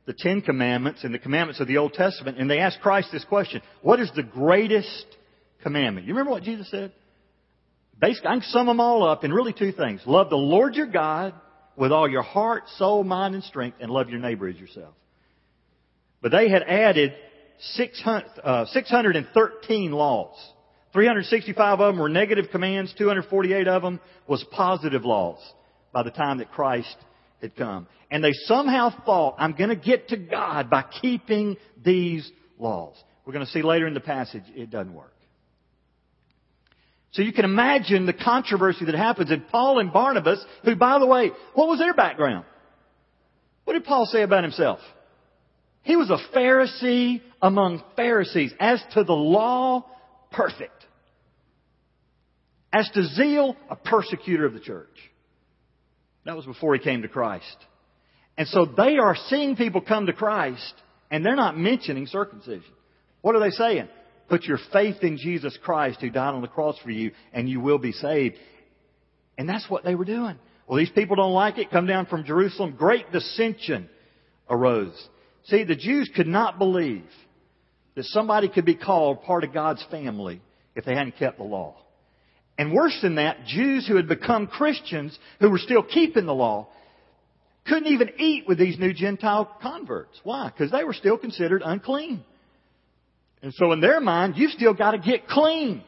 the 0.06 0.12
Ten 0.12 0.40
Commandments 0.40 1.04
and 1.04 1.12
the 1.12 1.18
commandments 1.18 1.60
of 1.60 1.68
the 1.68 1.78
Old 1.78 1.92
Testament 1.92 2.38
and 2.38 2.50
they 2.50 2.58
asked 2.58 2.80
Christ 2.80 3.08
this 3.12 3.24
question, 3.24 3.62
what 3.82 4.00
is 4.00 4.10
the 4.14 4.22
greatest 4.22 5.06
commandment? 5.62 6.06
You 6.06 6.14
remember 6.14 6.32
what 6.32 6.42
Jesus 6.42 6.70
said? 6.70 6.92
Basically, 8.00 8.28
I 8.28 8.34
can 8.34 8.42
sum 8.42 8.66
them 8.66 8.80
all 8.80 9.08
up 9.08 9.24
in 9.24 9.32
really 9.32 9.52
two 9.52 9.72
things. 9.72 10.00
Love 10.06 10.30
the 10.30 10.36
Lord 10.36 10.76
your 10.76 10.86
God 10.86 11.34
with 11.76 11.92
all 11.92 12.08
your 12.08 12.22
heart, 12.22 12.64
soul, 12.76 13.02
mind, 13.04 13.34
and 13.34 13.44
strength, 13.44 13.78
and 13.80 13.90
love 13.90 14.08
your 14.08 14.20
neighbor 14.20 14.48
as 14.48 14.56
yourself. 14.56 14.94
But 16.20 16.32
they 16.32 16.48
had 16.48 16.62
added 16.62 17.14
600, 17.60 18.24
uh, 18.42 18.66
613 18.66 19.92
laws. 19.92 20.36
365 20.92 21.80
of 21.80 21.94
them 21.94 22.00
were 22.00 22.08
negative 22.08 22.46
commands, 22.50 22.94
248 22.96 23.68
of 23.68 23.82
them 23.82 24.00
was 24.26 24.44
positive 24.52 25.04
laws 25.04 25.38
by 25.92 26.02
the 26.02 26.10
time 26.10 26.38
that 26.38 26.50
Christ 26.50 26.96
had 27.40 27.54
come. 27.56 27.86
And 28.10 28.24
they 28.24 28.32
somehow 28.32 28.90
thought, 29.04 29.36
I'm 29.38 29.52
going 29.52 29.70
to 29.70 29.76
get 29.76 30.08
to 30.08 30.16
God 30.16 30.70
by 30.70 30.84
keeping 31.02 31.56
these 31.84 32.30
laws. 32.58 32.96
We're 33.24 33.34
going 33.34 33.44
to 33.44 33.52
see 33.52 33.62
later 33.62 33.86
in 33.86 33.94
the 33.94 34.00
passage, 34.00 34.44
it 34.54 34.70
doesn't 34.70 34.94
work. 34.94 35.12
So 37.12 37.22
you 37.22 37.32
can 37.32 37.44
imagine 37.44 38.06
the 38.06 38.12
controversy 38.12 38.84
that 38.84 38.94
happens. 38.94 39.30
And 39.30 39.46
Paul 39.48 39.78
and 39.78 39.92
Barnabas, 39.92 40.44
who 40.64 40.76
by 40.76 40.98
the 40.98 41.06
way, 41.06 41.30
what 41.54 41.68
was 41.68 41.78
their 41.78 41.94
background? 41.94 42.44
What 43.64 43.74
did 43.74 43.84
Paul 43.84 44.06
say 44.06 44.22
about 44.22 44.44
himself? 44.44 44.78
He 45.82 45.96
was 45.96 46.10
a 46.10 46.36
Pharisee 46.36 47.22
among 47.40 47.82
Pharisees. 47.96 48.52
As 48.58 48.82
to 48.94 49.04
the 49.04 49.12
law, 49.12 49.86
perfect. 50.30 50.77
As 52.72 52.88
to 52.94 53.02
zeal, 53.04 53.56
a 53.70 53.76
persecutor 53.76 54.44
of 54.44 54.52
the 54.52 54.60
church. 54.60 54.88
That 56.24 56.36
was 56.36 56.44
before 56.44 56.74
he 56.74 56.80
came 56.80 57.02
to 57.02 57.08
Christ. 57.08 57.56
And 58.36 58.46
so 58.48 58.66
they 58.66 58.98
are 58.98 59.16
seeing 59.28 59.56
people 59.56 59.80
come 59.80 60.06
to 60.06 60.12
Christ 60.12 60.74
and 61.10 61.24
they're 61.24 61.36
not 61.36 61.56
mentioning 61.56 62.06
circumcision. 62.06 62.62
What 63.22 63.34
are 63.34 63.40
they 63.40 63.50
saying? 63.50 63.88
Put 64.28 64.44
your 64.44 64.58
faith 64.72 64.96
in 65.02 65.16
Jesus 65.16 65.58
Christ 65.62 66.00
who 66.00 66.10
died 66.10 66.34
on 66.34 66.42
the 66.42 66.48
cross 66.48 66.76
for 66.84 66.90
you 66.90 67.12
and 67.32 67.48
you 67.48 67.60
will 67.60 67.78
be 67.78 67.92
saved. 67.92 68.36
And 69.38 69.48
that's 69.48 69.68
what 69.70 69.84
they 69.84 69.94
were 69.94 70.04
doing. 70.04 70.38
Well, 70.66 70.76
these 70.78 70.90
people 70.90 71.16
don't 71.16 71.32
like 71.32 71.56
it. 71.56 71.70
Come 71.70 71.86
down 71.86 72.06
from 72.06 72.24
Jerusalem. 72.24 72.74
Great 72.76 73.10
dissension 73.10 73.88
arose. 74.50 75.08
See, 75.44 75.64
the 75.64 75.76
Jews 75.76 76.10
could 76.14 76.26
not 76.26 76.58
believe 76.58 77.06
that 77.94 78.04
somebody 78.04 78.48
could 78.48 78.66
be 78.66 78.74
called 78.74 79.22
part 79.22 79.44
of 79.44 79.54
God's 79.54 79.84
family 79.90 80.42
if 80.76 80.84
they 80.84 80.94
hadn't 80.94 81.16
kept 81.16 81.38
the 81.38 81.44
law. 81.44 81.76
And 82.58 82.72
worse 82.72 82.98
than 83.00 83.14
that, 83.14 83.46
Jews 83.46 83.86
who 83.86 83.94
had 83.96 84.08
become 84.08 84.48
Christians, 84.48 85.16
who 85.40 85.48
were 85.48 85.58
still 85.58 85.82
keeping 85.82 86.26
the 86.26 86.34
law, 86.34 86.68
couldn't 87.66 87.92
even 87.92 88.10
eat 88.18 88.48
with 88.48 88.58
these 88.58 88.78
new 88.78 88.92
Gentile 88.92 89.48
converts. 89.62 90.18
Why? 90.24 90.50
Because 90.50 90.72
they 90.72 90.82
were 90.82 90.94
still 90.94 91.16
considered 91.16 91.62
unclean. 91.64 92.24
And 93.42 93.54
so 93.54 93.72
in 93.72 93.80
their 93.80 94.00
mind, 94.00 94.34
you've 94.36 94.50
still 94.50 94.74
got 94.74 94.92
to 94.92 94.98
get 94.98 95.28
clean. 95.28 95.82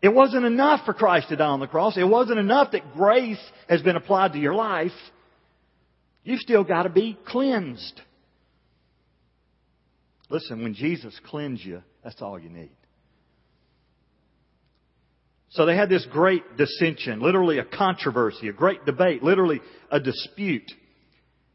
It 0.00 0.08
wasn't 0.08 0.46
enough 0.46 0.84
for 0.86 0.94
Christ 0.94 1.28
to 1.28 1.36
die 1.36 1.44
on 1.44 1.60
the 1.60 1.66
cross. 1.66 1.96
It 1.96 2.04
wasn't 2.04 2.38
enough 2.38 2.72
that 2.72 2.94
grace 2.94 3.40
has 3.68 3.82
been 3.82 3.96
applied 3.96 4.32
to 4.32 4.38
your 4.38 4.54
life. 4.54 4.92
You've 6.24 6.40
still 6.40 6.64
got 6.64 6.84
to 6.84 6.88
be 6.88 7.18
cleansed. 7.26 8.00
Listen, 10.30 10.62
when 10.62 10.72
Jesus 10.74 11.18
cleansed 11.26 11.62
you, 11.62 11.82
that's 12.02 12.22
all 12.22 12.38
you 12.38 12.48
need. 12.48 12.70
So 15.52 15.66
they 15.66 15.76
had 15.76 15.90
this 15.90 16.06
great 16.10 16.56
dissension, 16.56 17.20
literally 17.20 17.58
a 17.58 17.64
controversy, 17.64 18.48
a 18.48 18.54
great 18.54 18.86
debate, 18.86 19.22
literally 19.22 19.60
a 19.90 20.00
dispute. 20.00 20.70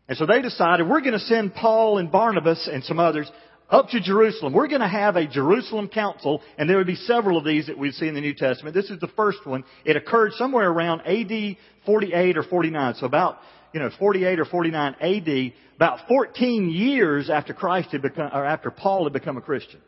And 0.07 0.15
so 0.17 0.27
they 0.27 0.41
decided 0.41 0.87
we're 0.87 1.01
going 1.01 1.13
to 1.13 1.19
send 1.19 1.55
Paul 1.55 1.97
and 1.97 2.11
Barnabas 2.11 2.69
and 2.71 2.83
some 2.83 2.99
others 2.99 3.29
up 3.71 3.89
to 3.89 3.99
Jerusalem. 3.99 4.53
We're 4.53 4.67
going 4.67 4.81
to 4.81 4.87
have 4.87 5.15
a 5.15 5.27
Jerusalem 5.27 5.89
council, 5.89 6.41
and 6.59 6.69
there 6.69 6.77
would 6.77 6.87
be 6.87 6.95
several 6.95 7.39
of 7.39 7.43
these 7.43 7.67
that 7.67 7.77
we 7.77 7.91
see 7.91 8.07
in 8.07 8.13
the 8.13 8.21
New 8.21 8.35
Testament. 8.35 8.75
This 8.75 8.91
is 8.91 8.99
the 8.99 9.09
first 9.15 9.39
one. 9.45 9.63
It 9.83 9.97
occurred 9.97 10.33
somewhere 10.33 10.69
around 10.69 11.01
AD 11.01 11.57
48 11.87 12.37
or 12.37 12.43
49, 12.43 12.95
so 12.99 13.07
about 13.07 13.39
you 13.73 13.79
know 13.79 13.89
48 13.97 14.39
or 14.39 14.45
49 14.45 14.95
AD, 15.01 15.53
about 15.75 16.07
14 16.07 16.69
years 16.69 17.31
after 17.31 17.55
Christ 17.55 17.89
had 17.91 18.03
become, 18.03 18.29
or 18.31 18.45
after 18.45 18.69
Paul 18.69 19.05
had 19.05 19.13
become 19.13 19.37
a 19.37 19.41
Christian. 19.41 19.81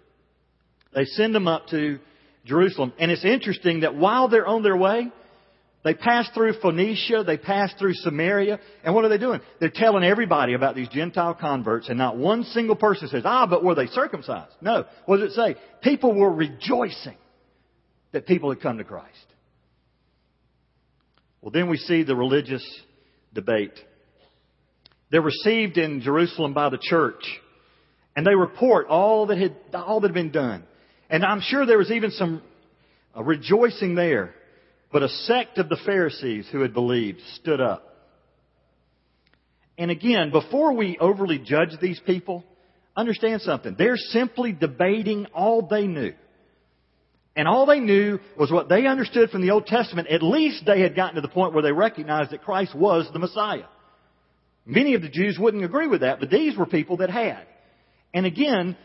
They 0.95 1.05
send 1.05 1.35
them 1.35 1.47
up 1.47 1.67
to 1.67 1.99
Jerusalem, 2.45 2.93
and 2.97 3.11
it's 3.11 3.25
interesting 3.25 3.81
that 3.81 3.95
while 3.95 4.27
they're 4.27 4.47
on 4.47 4.63
their 4.63 4.77
way, 4.77 5.11
they 5.83 5.93
pass 5.93 6.29
through 6.33 6.53
Phoenicia, 6.61 7.23
they 7.25 7.37
pass 7.37 7.73
through 7.79 7.93
Samaria, 7.93 8.59
and 8.83 8.93
what 8.93 9.05
are 9.05 9.09
they 9.09 9.17
doing? 9.17 9.39
They're 9.59 9.71
telling 9.73 10.03
everybody 10.03 10.53
about 10.53 10.75
these 10.75 10.89
Gentile 10.89 11.33
converts, 11.33 11.87
and 11.87 11.97
not 11.97 12.17
one 12.17 12.43
single 12.43 12.75
person 12.75 13.07
says, 13.07 13.23
ah, 13.25 13.47
but 13.47 13.63
were 13.63 13.75
they 13.75 13.87
circumcised? 13.87 14.53
No. 14.61 14.85
What 15.05 15.17
does 15.17 15.31
it 15.31 15.35
say? 15.35 15.55
People 15.81 16.13
were 16.13 16.33
rejoicing 16.33 17.15
that 18.11 18.27
people 18.27 18.49
had 18.49 18.61
come 18.61 18.77
to 18.77 18.83
Christ. 18.83 19.07
Well, 21.41 21.51
then 21.51 21.69
we 21.69 21.77
see 21.77 22.03
the 22.03 22.15
religious 22.15 22.65
debate. 23.33 23.73
They're 25.11 25.21
received 25.21 25.77
in 25.77 26.01
Jerusalem 26.01 26.53
by 26.53 26.69
the 26.69 26.79
church, 26.81 27.23
and 28.15 28.25
they 28.25 28.35
report 28.35 28.87
all 28.87 29.27
that 29.27 29.37
had, 29.37 29.55
all 29.73 30.01
that 30.01 30.09
had 30.09 30.13
been 30.13 30.31
done. 30.31 30.63
And 31.09 31.25
I'm 31.25 31.41
sure 31.41 31.65
there 31.65 31.77
was 31.77 31.91
even 31.91 32.11
some 32.11 32.41
rejoicing 33.15 33.95
there. 33.95 34.33
But 34.91 35.03
a 35.03 35.09
sect 35.09 35.57
of 35.57 35.69
the 35.69 35.77
Pharisees 35.85 36.47
who 36.51 36.61
had 36.61 36.73
believed 36.73 37.19
stood 37.35 37.61
up. 37.61 37.85
And 39.77 39.91
again, 39.91 40.31
before 40.31 40.73
we 40.73 40.97
overly 40.99 41.39
judge 41.39 41.69
these 41.81 42.01
people, 42.05 42.43
understand 42.95 43.41
something. 43.41 43.75
They're 43.77 43.97
simply 43.97 44.51
debating 44.51 45.27
all 45.27 45.67
they 45.67 45.87
knew. 45.87 46.13
And 47.35 47.47
all 47.47 47.65
they 47.65 47.79
knew 47.79 48.19
was 48.37 48.51
what 48.51 48.67
they 48.67 48.85
understood 48.85 49.29
from 49.29 49.41
the 49.41 49.51
Old 49.51 49.67
Testament. 49.67 50.09
At 50.09 50.21
least 50.21 50.65
they 50.65 50.81
had 50.81 50.95
gotten 50.95 51.15
to 51.15 51.21
the 51.21 51.29
point 51.29 51.53
where 51.53 51.63
they 51.63 51.71
recognized 51.71 52.31
that 52.31 52.43
Christ 52.43 52.75
was 52.75 53.07
the 53.13 53.19
Messiah. 53.19 53.65
Many 54.65 54.95
of 54.95 55.01
the 55.01 55.09
Jews 55.09 55.37
wouldn't 55.39 55.63
agree 55.63 55.87
with 55.87 56.01
that, 56.01 56.19
but 56.19 56.29
these 56.29 56.57
were 56.57 56.65
people 56.65 56.97
that 56.97 57.09
had. 57.09 57.45
And 58.13 58.25
again, 58.25 58.75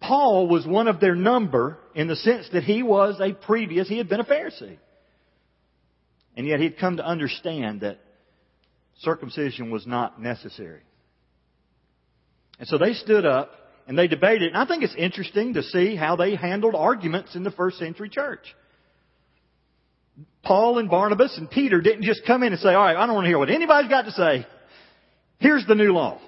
Paul 0.00 0.48
was 0.48 0.66
one 0.66 0.88
of 0.88 0.98
their 1.00 1.14
number 1.14 1.78
in 1.94 2.08
the 2.08 2.16
sense 2.16 2.48
that 2.52 2.64
he 2.64 2.82
was 2.82 3.20
a 3.20 3.32
previous, 3.32 3.88
he 3.88 3.98
had 3.98 4.08
been 4.08 4.20
a 4.20 4.24
Pharisee. 4.24 4.78
And 6.36 6.46
yet 6.46 6.60
he'd 6.60 6.78
come 6.78 6.96
to 6.96 7.04
understand 7.04 7.82
that 7.82 7.98
circumcision 9.00 9.70
was 9.70 9.86
not 9.86 10.20
necessary. 10.20 10.80
And 12.58 12.68
so 12.68 12.78
they 12.78 12.94
stood 12.94 13.26
up 13.26 13.52
and 13.86 13.98
they 13.98 14.06
debated. 14.06 14.48
And 14.48 14.56
I 14.56 14.66
think 14.66 14.82
it's 14.82 14.94
interesting 14.94 15.54
to 15.54 15.62
see 15.62 15.96
how 15.96 16.16
they 16.16 16.34
handled 16.34 16.74
arguments 16.74 17.34
in 17.34 17.42
the 17.42 17.50
first 17.50 17.78
century 17.78 18.08
church. 18.08 18.44
Paul 20.42 20.78
and 20.78 20.88
Barnabas 20.88 21.36
and 21.36 21.50
Peter 21.50 21.80
didn't 21.80 22.04
just 22.04 22.22
come 22.26 22.42
in 22.42 22.52
and 22.52 22.60
say, 22.60 22.70
all 22.70 22.82
right, 22.82 22.96
I 22.96 23.06
don't 23.06 23.14
want 23.14 23.26
to 23.26 23.28
hear 23.28 23.38
what 23.38 23.50
anybody's 23.50 23.90
got 23.90 24.06
to 24.06 24.12
say. 24.12 24.46
Here's 25.38 25.66
the 25.66 25.74
new 25.74 25.92
law. 25.92 26.20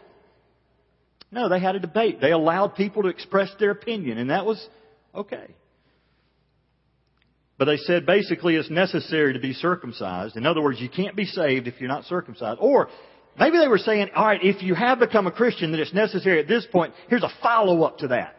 No, 1.32 1.48
they 1.48 1.58
had 1.58 1.74
a 1.74 1.80
debate. 1.80 2.20
They 2.20 2.30
allowed 2.30 2.76
people 2.76 3.02
to 3.02 3.08
express 3.08 3.50
their 3.58 3.70
opinion, 3.70 4.18
and 4.18 4.30
that 4.30 4.44
was 4.44 4.64
okay. 5.14 5.54
But 7.56 7.64
they 7.64 7.78
said 7.78 8.04
basically 8.04 8.56
it's 8.56 8.70
necessary 8.70 9.32
to 9.32 9.38
be 9.38 9.54
circumcised. 9.54 10.36
In 10.36 10.44
other 10.44 10.60
words, 10.60 10.80
you 10.80 10.90
can't 10.90 11.16
be 11.16 11.24
saved 11.24 11.68
if 11.68 11.80
you're 11.80 11.88
not 11.88 12.04
circumcised. 12.04 12.58
Or 12.60 12.88
maybe 13.38 13.56
they 13.58 13.68
were 13.68 13.78
saying, 13.78 14.10
all 14.14 14.26
right, 14.26 14.40
if 14.42 14.62
you 14.62 14.74
have 14.74 14.98
become 14.98 15.26
a 15.26 15.32
Christian, 15.32 15.72
that 15.72 15.80
it's 15.80 15.94
necessary 15.94 16.38
at 16.38 16.48
this 16.48 16.66
point. 16.70 16.92
Here's 17.08 17.22
a 17.22 17.32
follow 17.42 17.82
up 17.84 17.98
to 17.98 18.08
that. 18.08 18.36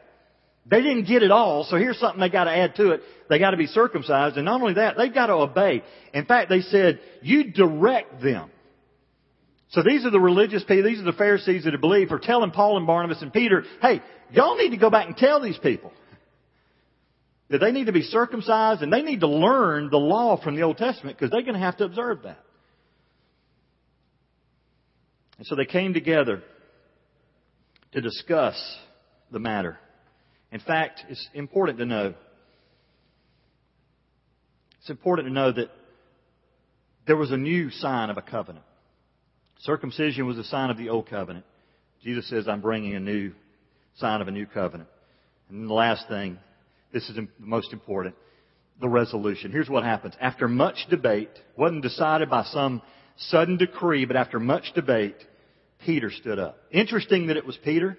They 0.66 0.82
didn't 0.82 1.06
get 1.06 1.24
it 1.24 1.32
all, 1.32 1.66
so 1.66 1.78
here's 1.78 2.00
something 2.00 2.20
they 2.22 2.30
got 2.30 2.46
to 2.46 2.56
add 2.56 2.76
to 2.76 2.92
it. 2.92 3.02
They 3.30 3.38
got 3.38 3.52
to 3.52 3.58
be 3.58 3.68
circumcised, 3.68 4.38
and 4.38 4.46
not 4.46 4.62
only 4.62 4.76
that, 4.76 4.98
they've 4.98 5.14
got 5.14 5.28
to 5.28 5.34
obey. 5.34 5.84
In 6.14 6.26
fact, 6.26 6.50
they 6.50 6.62
said, 6.62 7.02
you 7.22 7.52
direct 7.52 8.22
them. 8.22 8.50
So 9.74 9.82
these 9.82 10.06
are 10.06 10.12
the 10.12 10.20
religious 10.20 10.64
people, 10.64 10.84
these 10.84 11.00
are 11.00 11.04
the 11.04 11.14
Pharisees 11.14 11.64
that 11.64 11.80
believe 11.82 12.12
are 12.12 12.20
telling 12.20 12.52
Paul 12.52 12.78
and 12.78 12.86
Barnabas 12.86 13.24
and 13.24 13.34
Peter, 13.34 13.64
hey, 13.82 14.04
y'all 14.32 14.56
need 14.56 14.70
to 14.70 14.78
go 14.78 14.92
back 14.92 15.08
and 15.08 15.18
tell 15.18 15.42
these 15.42 15.58
people 15.58 15.92
that 17.50 17.58
they 17.58 17.72
need 17.72 17.88
to 17.88 17.92
be 17.92 18.04
circumcised 18.04 18.84
and 18.84 18.94
they 18.94 19.02
need 19.02 19.22
to 19.22 19.28
learn 19.28 19.90
the 19.90 19.98
law 19.98 20.40
from 20.42 20.56
the 20.56 20.62
Old 20.62 20.78
Testament 20.78 21.18
because 21.18 21.32
they're 21.32 21.42
going 21.42 21.56
to 21.56 21.60
have 21.60 21.78
to 21.78 21.86
observe 21.86 22.22
that. 22.22 22.38
And 25.40 25.48
so 25.48 25.56
they 25.56 25.66
came 25.66 25.96
together 25.96 26.44
to 27.94 28.02
discuss 28.02 28.56
the 29.32 29.40
matter. 29.40 29.80
In 30.52 30.60
fact, 30.60 31.04
it's 31.10 31.28
important 31.34 31.80
to 31.80 31.86
know. 31.86 32.14
It's 34.82 34.90
important 34.92 35.30
to 35.30 35.34
know 35.34 35.52
that 35.52 35.72
there 37.08 37.18
was 37.18 37.32
a 37.32 37.38
new 37.38 37.72
sign 37.72 38.12
of 38.12 38.20
a 38.20 38.22
covenant. 38.22 38.66
Circumcision 39.64 40.28
was 40.28 40.38
a 40.38 40.44
sign 40.44 40.70
of 40.70 40.78
the 40.78 40.90
old 40.90 41.10
covenant. 41.10 41.46
Jesus 42.04 42.28
says, 42.30 42.48
I'm 42.50 42.60
bringing 42.60 42.96
a 42.96 43.00
new 43.00 43.32
sign 43.96 44.20
of 44.20 44.28
a 44.28 44.32
new 44.32 44.46
covenant. 44.46 44.90
And 45.50 45.70
the 45.70 45.74
last 45.74 46.08
thing, 46.10 46.38
this 46.92 47.08
is 47.10 47.16
the 47.16 47.30
most 47.40 47.72
important, 47.72 48.16
the 48.82 48.90
resolution. 48.90 49.52
Here's 49.52 49.70
what 49.70 49.84
happens. 49.84 50.16
After 50.20 50.50
much 50.50 50.76
debate, 50.90 51.30
wasn't 51.56 51.82
decided 51.82 52.30
by 52.30 52.44
some 52.44 52.82
sudden 53.16 53.56
decree, 53.56 54.04
but 54.04 54.18
after 54.18 54.38
much 54.38 54.74
debate, 54.76 55.16
Peter 55.86 56.12
stood 56.12 56.40
up. 56.40 56.58
Interesting 56.70 57.28
that 57.28 57.38
it 57.38 57.46
was 57.46 57.58
Peter. 57.64 57.98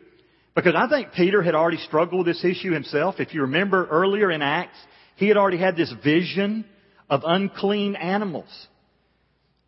Because 0.54 0.74
I 0.76 0.86
think 0.88 1.12
Peter 1.12 1.42
had 1.42 1.54
already 1.54 1.78
struggled 1.78 2.26
with 2.26 2.36
this 2.36 2.44
issue 2.44 2.72
himself. 2.72 3.16
If 3.20 3.32
you 3.32 3.42
remember 3.42 3.86
earlier 3.86 4.30
in 4.30 4.42
Acts, 4.42 4.76
he 5.16 5.28
had 5.28 5.38
already 5.38 5.58
had 5.58 5.76
this 5.76 5.92
vision 6.04 6.66
of 7.08 7.22
unclean 7.24 7.96
animals. 7.96 8.68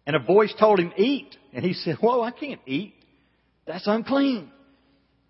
And 0.07 0.15
a 0.15 0.21
voice 0.21 0.55
told 0.59 0.79
him, 0.79 0.93
eat. 0.99 1.37
And 1.57 1.65
he 1.65 1.73
said, 1.73 1.97
whoa, 1.97 2.21
I 2.21 2.33
can't 2.33 2.61
eat. 2.67 2.95
That's 3.67 3.87
unclean. 3.87 4.51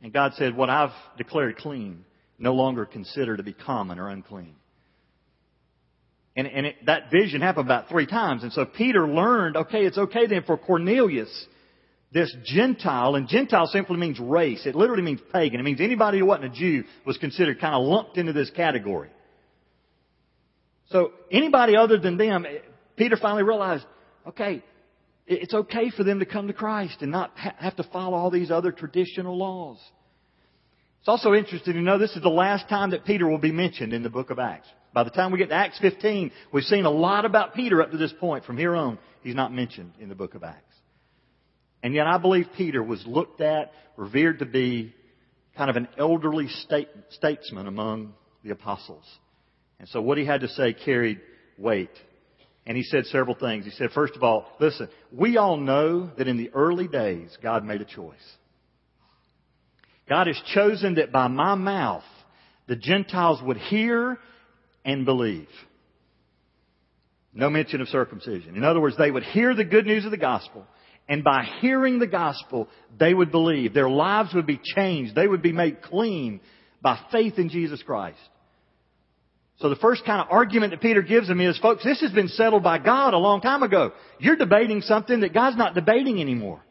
And 0.02 0.12
God 0.12 0.33
said, 0.35 0.56
what 0.56 0.68
I've 0.68 0.90
declared 1.16 1.56
clean, 1.56 2.04
no 2.37 2.52
longer 2.52 2.85
consider 2.85 3.37
to 3.37 3.45
be 3.45 3.52
common 3.52 4.00
or 4.00 4.09
unclean. 4.09 4.56
And, 6.35 6.49
and 6.49 6.66
it, 6.66 6.75
that 6.87 7.12
vision 7.12 7.42
happened 7.42 7.68
about 7.68 7.88
three 7.88 8.06
times. 8.06 8.42
And 8.42 8.52
so 8.52 8.64
Peter 8.64 9.06
learned, 9.06 9.56
okay, 9.56 9.87
it's 9.87 9.97
okay 9.97 10.26
then 10.26 10.42
for 10.42 10.59
Cornelius 10.59 11.47
this 12.12 12.35
Gentile, 12.45 13.14
and 13.14 13.28
Gentile 13.28 13.66
simply 13.66 13.97
means 13.97 14.18
race. 14.18 14.66
It 14.66 14.75
literally 14.75 15.02
means 15.02 15.21
pagan. 15.33 15.61
It 15.61 15.62
means 15.62 15.80
anybody 15.80 16.18
who 16.18 16.26
wasn't 16.26 16.47
a 16.47 16.56
Jew 16.56 16.85
was 17.04 17.18
considered 17.18 17.61
kind 17.61 17.75
of 17.75 17.85
lumped 17.85 18.16
into 18.16 18.33
this 18.33 18.50
category. 18.50 19.11
So 20.90 21.12
anybody 21.30 21.77
other 21.77 21.98
than 21.98 22.16
them, 22.16 22.46
Peter 22.96 23.16
finally 23.16 23.44
realized, 23.44 23.85
okay, 24.27 24.64
it's 25.26 25.54
okay 25.54 25.90
for 25.90 26.04
them 26.04 26.20
to 26.20 26.26
come 26.26 26.46
to 26.46 26.52
Christ 26.52 27.02
and 27.02 27.10
not 27.10 27.32
have 27.36 27.76
to 27.76 27.82
follow 27.84 28.16
all 28.16 28.30
these 28.30 28.50
other 28.50 28.72
traditional 28.72 29.36
laws. 29.36 29.78
It's 31.00 31.08
also 31.08 31.34
interesting 31.34 31.74
to 31.74 31.80
know 31.80 31.98
this 31.98 32.16
is 32.16 32.22
the 32.22 32.28
last 32.28 32.68
time 32.68 32.90
that 32.90 33.04
Peter 33.04 33.28
will 33.28 33.38
be 33.38 33.52
mentioned 33.52 33.92
in 33.92 34.02
the 34.02 34.10
book 34.10 34.30
of 34.30 34.38
Acts. 34.38 34.68
By 34.92 35.04
the 35.04 35.10
time 35.10 35.30
we 35.30 35.38
get 35.38 35.50
to 35.50 35.54
Acts 35.54 35.78
15, 35.78 36.32
we've 36.52 36.64
seen 36.64 36.84
a 36.84 36.90
lot 36.90 37.24
about 37.24 37.54
Peter 37.54 37.82
up 37.82 37.90
to 37.90 37.96
this 37.96 38.12
point. 38.18 38.44
From 38.44 38.56
here 38.56 38.74
on, 38.74 38.98
he's 39.22 39.34
not 39.34 39.52
mentioned 39.52 39.92
in 40.00 40.08
the 40.08 40.14
book 40.14 40.34
of 40.34 40.42
Acts. 40.42 40.74
And 41.82 41.94
yet 41.94 42.06
I 42.06 42.18
believe 42.18 42.46
Peter 42.56 42.82
was 42.82 43.04
looked 43.06 43.40
at, 43.40 43.72
revered 43.96 44.40
to 44.40 44.46
be 44.46 44.94
kind 45.56 45.70
of 45.70 45.76
an 45.76 45.88
elderly 45.98 46.48
state, 46.48 46.88
statesman 47.10 47.66
among 47.66 48.14
the 48.42 48.50
apostles. 48.50 49.04
And 49.78 49.88
so 49.88 50.00
what 50.00 50.18
he 50.18 50.24
had 50.24 50.40
to 50.40 50.48
say 50.48 50.72
carried 50.72 51.20
weight. 51.58 51.90
And 52.66 52.76
he 52.76 52.83
said 52.83 53.07
several 53.07 53.37
things. 53.37 53.64
He 53.64 53.70
said, 53.72 53.90
first 53.94 54.16
of 54.16 54.22
all, 54.22 54.46
listen, 54.59 54.88
we 55.12 55.37
all 55.37 55.57
know 55.57 56.11
that 56.18 56.26
in 56.26 56.37
the 56.37 56.50
early 56.52 56.88
days, 56.88 57.37
God 57.42 57.64
made 57.64 57.81
a 57.81 57.85
choice. 57.85 58.14
God 60.09 60.26
has 60.26 60.40
chosen 60.55 60.96
that 60.96 61.12
by 61.12 61.29
my 61.29 61.55
mouth, 61.55 62.05
the 62.66 62.76
Gentiles 62.76 63.40
would 63.42 63.57
hear 63.57 64.18
and 64.85 65.05
believe. 65.05 65.48
No 67.33 67.50
mention 67.50 67.81
of 67.81 67.88
circumcision. 67.88 68.57
In 68.57 68.64
other 68.64 68.81
words, 68.81 68.96
they 68.96 69.11
would 69.11 69.24
hear 69.24 69.55
the 69.55 69.64
good 69.64 69.87
news 69.87 70.05
of 70.05 70.11
the 70.11 70.16
gospel 70.16 70.66
and 71.09 71.22
by 71.22 71.44
hearing 71.61 71.98
the 71.98 72.07
gospel, 72.07 72.68
they 72.98 73.14
would 73.14 73.31
believe. 73.31 73.74
Their 73.74 73.88
lives 73.88 74.35
would 74.35 74.46
be 74.46 74.61
changed. 74.62 75.14
They 75.14 75.29
would 75.29 75.42
be 75.42 75.52
made 75.52 75.83
clean 75.83 76.40
by 76.83 76.98
faith 77.12 77.35
in 77.38 77.48
Jesus 77.48 77.83
Christ. 77.83 78.18
So 79.59 79.71
the 79.71 79.77
first 79.77 80.05
kind 80.05 80.21
of 80.21 80.29
argument 80.31 80.73
that 80.73 80.83
Peter 80.83 81.01
gives 81.01 81.29
them 81.29 81.40
is, 81.40 81.59
folks, 81.59 81.83
this 81.83 82.01
has 82.03 82.12
been 82.12 82.29
settled 82.29 82.62
by 82.62 82.79
God 82.79 83.14
a 83.14 83.19
long 83.19 83.40
time 83.40 83.62
ago. 83.62 83.92
You're 84.19 84.37
debating 84.37 84.83
something 84.83 85.21
that 85.21 85.33
God's 85.33 85.57
not 85.57 85.75
debating 85.75 86.21
anymore. 86.21 86.62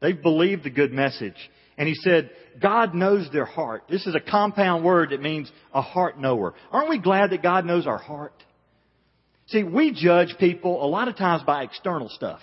They've 0.00 0.20
believed 0.20 0.64
the 0.64 0.70
good 0.70 0.92
message. 0.92 1.36
And 1.78 1.88
he 1.88 1.94
said, 1.94 2.30
God 2.60 2.94
knows 2.94 3.28
their 3.32 3.46
heart. 3.46 3.84
This 3.88 4.06
is 4.06 4.14
a 4.14 4.20
compound 4.20 4.84
word 4.84 5.10
that 5.10 5.22
means 5.22 5.50
a 5.72 5.80
heart 5.80 6.20
knower. 6.20 6.54
Aren't 6.70 6.90
we 6.90 6.98
glad 6.98 7.30
that 7.30 7.42
God 7.42 7.64
knows 7.64 7.86
our 7.86 7.98
heart? 7.98 8.34
See, 9.46 9.62
we 9.62 9.92
judge 9.92 10.34
people 10.38 10.84
a 10.84 10.88
lot 10.88 11.08
of 11.08 11.16
times 11.16 11.44
by 11.44 11.62
external 11.62 12.08
stuff. 12.10 12.40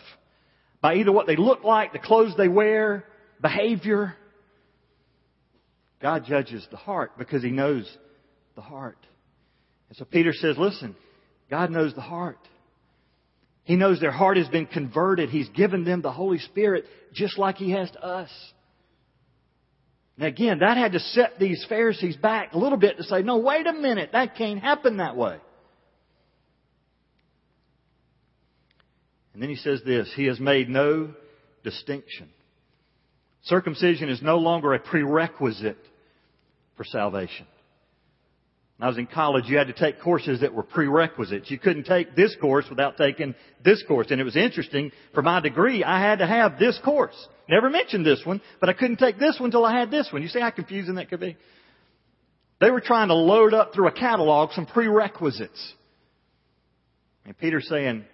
By 0.81 0.95
either 0.95 1.11
what 1.11 1.27
they 1.27 1.35
look 1.35 1.63
like, 1.63 1.93
the 1.93 1.99
clothes 1.99 2.33
they 2.37 2.47
wear, 2.47 3.05
behavior. 3.41 4.15
God 6.03 6.25
judges 6.25 6.67
the 6.69 6.77
heart 6.77 7.17
because 7.17 7.41
He 7.41 7.49
knows 7.49 7.89
the 8.55 8.61
heart. 8.61 8.97
And 9.87 9.97
so 9.97 10.03
Peter 10.03 10.33
says, 10.33 10.57
listen, 10.57 10.97
God 11.49 11.71
knows 11.71 11.95
the 11.95 12.01
heart. 12.01 12.37
He 13.63 13.77
knows 13.77 14.01
their 14.01 14.11
heart 14.11 14.35
has 14.35 14.49
been 14.49 14.65
converted. 14.65 15.29
He's 15.29 15.47
given 15.49 15.85
them 15.85 16.01
the 16.01 16.11
Holy 16.11 16.39
Spirit 16.39 16.83
just 17.13 17.39
like 17.39 17.55
He 17.55 17.71
has 17.71 17.89
to 17.91 18.03
us. 18.03 18.29
Now 20.17 20.27
again, 20.27 20.59
that 20.59 20.75
had 20.75 20.91
to 20.91 20.99
set 20.99 21.39
these 21.39 21.65
Pharisees 21.69 22.17
back 22.17 22.51
a 22.51 22.57
little 22.57 22.77
bit 22.77 22.97
to 22.97 23.03
say, 23.03 23.21
no, 23.21 23.37
wait 23.37 23.65
a 23.65 23.73
minute, 23.73 24.09
that 24.11 24.35
can't 24.35 24.59
happen 24.59 24.97
that 24.97 25.15
way. 25.15 25.37
And 29.33 29.41
then 29.41 29.49
he 29.49 29.55
says 29.55 29.81
this, 29.85 30.11
He 30.15 30.25
has 30.25 30.39
made 30.39 30.67
no 30.67 31.13
distinction. 31.63 32.29
Circumcision 33.43 34.09
is 34.09 34.21
no 34.21 34.37
longer 34.37 34.73
a 34.73 34.79
prerequisite 34.79 35.77
for 36.77 36.83
salvation. 36.83 37.45
When 38.77 38.85
I 38.85 38.89
was 38.89 38.97
in 38.97 39.07
college, 39.07 39.45
you 39.47 39.57
had 39.57 39.67
to 39.67 39.73
take 39.73 40.01
courses 40.01 40.41
that 40.41 40.53
were 40.53 40.63
prerequisites. 40.63 41.49
You 41.51 41.59
couldn't 41.59 41.83
take 41.83 42.15
this 42.15 42.35
course 42.41 42.65
without 42.69 42.97
taking 42.97 43.35
this 43.63 43.83
course. 43.87 44.07
And 44.09 44.19
it 44.19 44.23
was 44.23 44.35
interesting, 44.35 44.91
for 45.13 45.21
my 45.21 45.39
degree, 45.39 45.83
I 45.83 46.01
had 46.01 46.19
to 46.19 46.27
have 46.27 46.57
this 46.57 46.79
course. 46.83 47.15
Never 47.47 47.69
mentioned 47.69 48.05
this 48.05 48.21
one, 48.25 48.41
but 48.59 48.69
I 48.69 48.73
couldn't 48.73 48.97
take 48.97 49.19
this 49.19 49.39
one 49.39 49.47
until 49.47 49.65
I 49.65 49.77
had 49.77 49.91
this 49.91 50.09
one. 50.11 50.21
You 50.21 50.27
see 50.27 50.39
how 50.39 50.49
confusing 50.49 50.95
that 50.95 51.09
could 51.09 51.19
be? 51.19 51.37
They 52.59 52.71
were 52.71 52.81
trying 52.81 53.09
to 53.09 53.13
load 53.13 53.53
up 53.53 53.73
through 53.73 53.87
a 53.87 53.91
catalog 53.91 54.51
some 54.53 54.65
prerequisites. 54.65 55.73
And 57.25 57.37
Peter's 57.37 57.67
saying, 57.67 58.05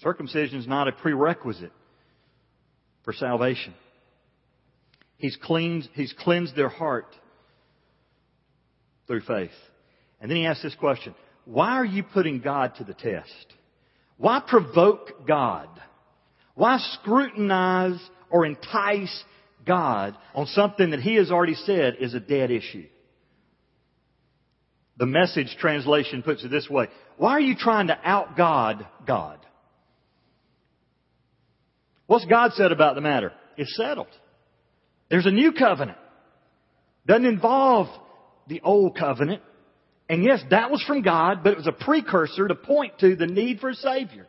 Circumcision 0.00 0.60
is 0.60 0.66
not 0.66 0.86
a 0.86 0.92
prerequisite 0.92 1.72
for 3.04 3.12
salvation. 3.12 3.74
He's 5.16 5.36
cleansed, 5.42 5.88
he's 5.94 6.14
cleansed 6.16 6.54
their 6.54 6.68
heart 6.68 7.06
through 9.08 9.22
faith. 9.22 9.50
And 10.20 10.30
then 10.30 10.36
he 10.36 10.46
asks 10.46 10.62
this 10.62 10.76
question. 10.76 11.14
Why 11.44 11.70
are 11.70 11.84
you 11.84 12.04
putting 12.04 12.40
God 12.40 12.76
to 12.76 12.84
the 12.84 12.94
test? 12.94 13.54
Why 14.18 14.40
provoke 14.46 15.26
God? 15.26 15.68
Why 16.54 16.78
scrutinize 17.00 17.98
or 18.30 18.46
entice 18.46 19.24
God 19.66 20.16
on 20.34 20.46
something 20.46 20.90
that 20.90 21.00
he 21.00 21.16
has 21.16 21.30
already 21.30 21.54
said 21.54 21.96
is 21.98 22.14
a 22.14 22.20
dead 22.20 22.52
issue? 22.52 22.86
The 24.98 25.06
message 25.06 25.56
translation 25.60 26.22
puts 26.22 26.44
it 26.44 26.50
this 26.50 26.68
way. 26.68 26.88
Why 27.16 27.32
are 27.32 27.40
you 27.40 27.54
trying 27.56 27.86
to 27.86 27.98
out 28.02 28.36
God 28.36 28.86
God? 29.06 29.38
What's 32.06 32.24
God 32.24 32.52
said 32.54 32.72
about 32.72 32.94
the 32.96 33.00
matter? 33.00 33.32
It's 33.56 33.76
settled. 33.76 34.08
There's 35.08 35.26
a 35.26 35.30
new 35.30 35.52
covenant. 35.52 35.98
Doesn't 37.06 37.26
involve 37.26 37.86
the 38.48 38.60
old 38.62 38.96
covenant. 38.96 39.42
And 40.08 40.24
yes, 40.24 40.42
that 40.50 40.70
was 40.70 40.82
from 40.82 41.02
God, 41.02 41.42
but 41.44 41.52
it 41.52 41.58
was 41.58 41.66
a 41.66 41.72
precursor 41.72 42.48
to 42.48 42.54
point 42.54 42.98
to 43.00 43.14
the 43.14 43.26
need 43.26 43.60
for 43.60 43.68
a 43.68 43.74
Savior. 43.74 44.26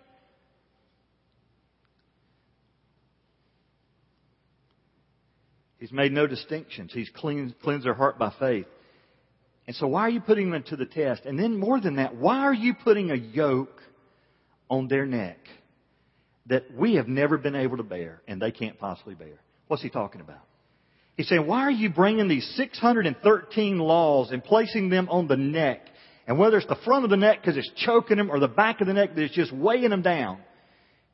He's 5.77 5.91
made 5.93 6.11
no 6.11 6.27
distinctions. 6.27 6.91
He's 6.93 7.09
cleansed, 7.09 7.55
cleansed 7.61 7.85
their 7.85 7.93
heart 7.93 8.19
by 8.19 8.33
faith. 8.37 8.67
And 9.65 9.75
so 9.75 9.87
why 9.87 10.01
are 10.01 10.09
you 10.09 10.19
putting 10.19 10.51
them 10.51 10.63
to 10.63 10.75
the 10.75 10.85
test? 10.85 11.25
And 11.25 11.39
then 11.39 11.57
more 11.57 11.79
than 11.79 11.95
that, 11.95 12.15
why 12.15 12.39
are 12.39 12.53
you 12.53 12.73
putting 12.73 13.11
a 13.11 13.15
yoke 13.15 13.81
on 14.69 14.87
their 14.89 15.05
neck 15.05 15.37
that 16.47 16.73
we 16.75 16.95
have 16.95 17.07
never 17.07 17.37
been 17.37 17.55
able 17.55 17.77
to 17.77 17.83
bear 17.83 18.21
and 18.27 18.41
they 18.41 18.51
can't 18.51 18.77
possibly 18.77 19.15
bear? 19.15 19.39
What's 19.67 19.81
he 19.81 19.89
talking 19.89 20.19
about? 20.19 20.48
He's 21.19 21.27
saying, 21.27 21.47
why 21.47 21.63
are 21.63 21.69
you 21.69 21.89
bringing 21.89 22.29
these 22.29 22.49
613 22.55 23.77
laws 23.77 24.31
and 24.31 24.41
placing 24.41 24.87
them 24.87 25.09
on 25.09 25.27
the 25.27 25.35
neck? 25.35 25.81
And 26.25 26.39
whether 26.39 26.55
it's 26.55 26.65
the 26.65 26.79
front 26.85 27.03
of 27.03 27.09
the 27.09 27.17
neck 27.17 27.41
because 27.41 27.57
it's 27.57 27.69
choking 27.75 28.15
them 28.15 28.31
or 28.31 28.39
the 28.39 28.47
back 28.47 28.79
of 28.79 28.87
the 28.87 28.93
neck 28.93 29.15
that 29.15 29.23
is 29.25 29.31
just 29.31 29.51
weighing 29.51 29.89
them 29.89 30.01
down. 30.01 30.37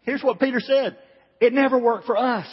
Here's 0.01 0.21
what 0.21 0.39
Peter 0.39 0.59
said. 0.59 0.95
It 1.41 1.53
never 1.53 1.79
worked 1.79 2.05
for 2.05 2.15
us. 2.15 2.45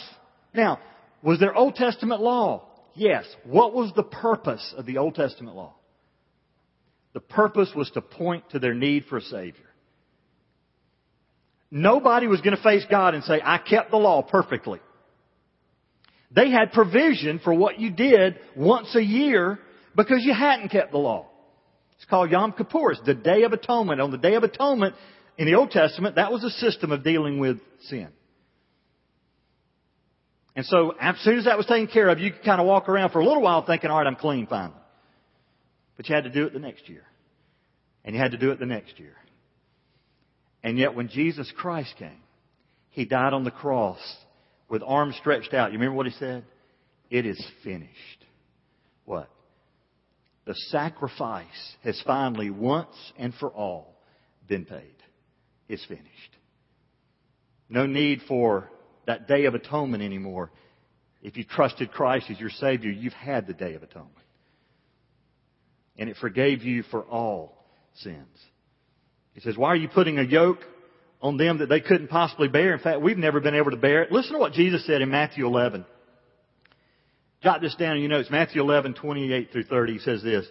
Now, 0.55 0.79
was 1.21 1.39
there 1.39 1.55
Old 1.55 1.75
Testament 1.75 2.21
law? 2.21 2.69
Yes. 2.95 3.23
What 3.43 3.75
was 3.75 3.91
the 3.95 4.01
purpose 4.01 4.73
of 4.75 4.87
the 4.87 4.97
Old 4.97 5.13
Testament 5.13 5.55
law? 5.55 5.75
The 7.13 7.19
purpose 7.19 7.69
was 7.75 7.91
to 7.91 8.01
point 8.01 8.49
to 8.49 8.57
their 8.57 8.73
need 8.73 9.05
for 9.05 9.17
a 9.17 9.21
Savior. 9.21 9.69
Nobody 11.69 12.25
was 12.25 12.41
going 12.41 12.57
to 12.57 12.63
face 12.63 12.87
God 12.89 13.13
and 13.13 13.23
say, 13.23 13.39
I 13.43 13.59
kept 13.59 13.91
the 13.91 13.97
law 13.97 14.23
perfectly. 14.23 14.79
They 16.35 16.49
had 16.49 16.71
provision 16.73 17.39
for 17.43 17.53
what 17.53 17.79
you 17.79 17.91
did 17.91 18.39
once 18.55 18.95
a 18.95 19.03
year 19.03 19.59
because 19.95 20.23
you 20.23 20.33
hadn't 20.33 20.69
kept 20.69 20.91
the 20.91 20.97
law. 20.97 21.27
It's 21.95 22.05
called 22.05 22.31
Yom 22.31 22.53
Kippur. 22.53 22.91
It's 22.91 23.01
the 23.05 23.13
Day 23.13 23.43
of 23.43 23.53
Atonement. 23.53 24.01
On 24.01 24.11
the 24.11 24.17
Day 24.17 24.33
of 24.33 24.43
Atonement, 24.43 24.95
in 25.37 25.45
the 25.45 25.55
Old 25.55 25.71
Testament, 25.71 26.15
that 26.15 26.31
was 26.31 26.43
a 26.43 26.49
system 26.49 26.91
of 26.91 27.03
dealing 27.03 27.39
with 27.39 27.57
sin. 27.83 28.09
And 30.55 30.65
so, 30.65 30.95
as 30.99 31.15
soon 31.19 31.39
as 31.39 31.45
that 31.45 31.57
was 31.57 31.65
taken 31.65 31.87
care 31.87 32.09
of, 32.09 32.19
you 32.19 32.31
could 32.31 32.43
kind 32.43 32.61
of 32.61 32.67
walk 32.67 32.89
around 32.89 33.11
for 33.11 33.19
a 33.19 33.25
little 33.25 33.41
while 33.41 33.65
thinking, 33.65 33.89
alright, 33.89 34.05
I'm 34.05 34.15
clean 34.15 34.47
finally. 34.47 34.79
But 35.97 36.09
you 36.09 36.15
had 36.15 36.25
to 36.25 36.29
do 36.29 36.45
it 36.45 36.53
the 36.53 36.59
next 36.59 36.89
year. 36.89 37.03
And 38.03 38.15
you 38.15 38.21
had 38.21 38.31
to 38.31 38.37
do 38.37 38.51
it 38.51 38.59
the 38.59 38.65
next 38.65 38.99
year. 38.99 39.15
And 40.63 40.77
yet 40.77 40.95
when 40.95 41.09
Jesus 41.09 41.51
Christ 41.55 41.93
came, 41.97 42.21
He 42.89 43.05
died 43.05 43.33
on 43.33 43.43
the 43.43 43.51
cross 43.51 43.99
with 44.69 44.81
arms 44.85 45.15
stretched 45.19 45.53
out. 45.53 45.71
You 45.71 45.77
remember 45.77 45.97
what 45.97 46.05
He 46.05 46.13
said? 46.13 46.45
It 47.09 47.25
is 47.25 47.43
finished. 47.63 48.25
What? 49.05 49.29
The 50.45 50.55
sacrifice 50.69 51.75
has 51.83 52.01
finally 52.05 52.49
once 52.49 52.95
and 53.17 53.33
for 53.35 53.49
all 53.49 53.95
been 54.47 54.65
paid. 54.65 54.95
It's 55.69 55.85
finished. 55.85 56.07
No 57.69 57.85
need 57.85 58.21
for 58.27 58.69
that 59.05 59.27
day 59.27 59.45
of 59.45 59.55
atonement 59.55 60.03
anymore. 60.03 60.51
If 61.21 61.37
you 61.37 61.45
trusted 61.45 61.91
Christ 61.91 62.29
as 62.29 62.39
your 62.39 62.49
Savior, 62.49 62.91
you've 62.91 63.13
had 63.13 63.47
the 63.47 63.53
day 63.53 63.75
of 63.75 63.83
atonement 63.83 64.17
and 65.97 66.09
it 66.09 66.17
forgave 66.17 66.63
you 66.63 66.83
for 66.83 67.03
all 67.03 67.65
sins. 67.95 68.37
He 69.33 69.41
says, 69.41 69.57
why 69.57 69.69
are 69.69 69.75
you 69.75 69.87
putting 69.87 70.19
a 70.19 70.23
yoke 70.23 70.59
on 71.23 71.37
them 71.37 71.57
that 71.59 71.69
they 71.69 71.79
couldn't 71.79 72.09
possibly 72.09 72.47
bear? 72.47 72.73
In 72.73 72.79
fact, 72.79 73.01
we've 73.01 73.17
never 73.17 73.39
been 73.39 73.55
able 73.55 73.71
to 73.71 73.77
bear 73.77 74.03
it. 74.03 74.11
Listen 74.11 74.33
to 74.33 74.39
what 74.39 74.53
Jesus 74.53 74.85
said 74.85 75.01
in 75.01 75.09
Matthew 75.09 75.47
11. 75.47 75.85
Jot 77.41 77.61
this 77.61 77.75
down 77.75 77.99
you 77.99 78.07
know 78.07 78.19
it's 78.19 78.29
Matthew 78.29 78.61
11, 78.61 78.93
28 78.93 79.51
through 79.51 79.63
30. 79.63 79.93
He 79.93 79.99
says 79.99 80.21
this, 80.21 80.45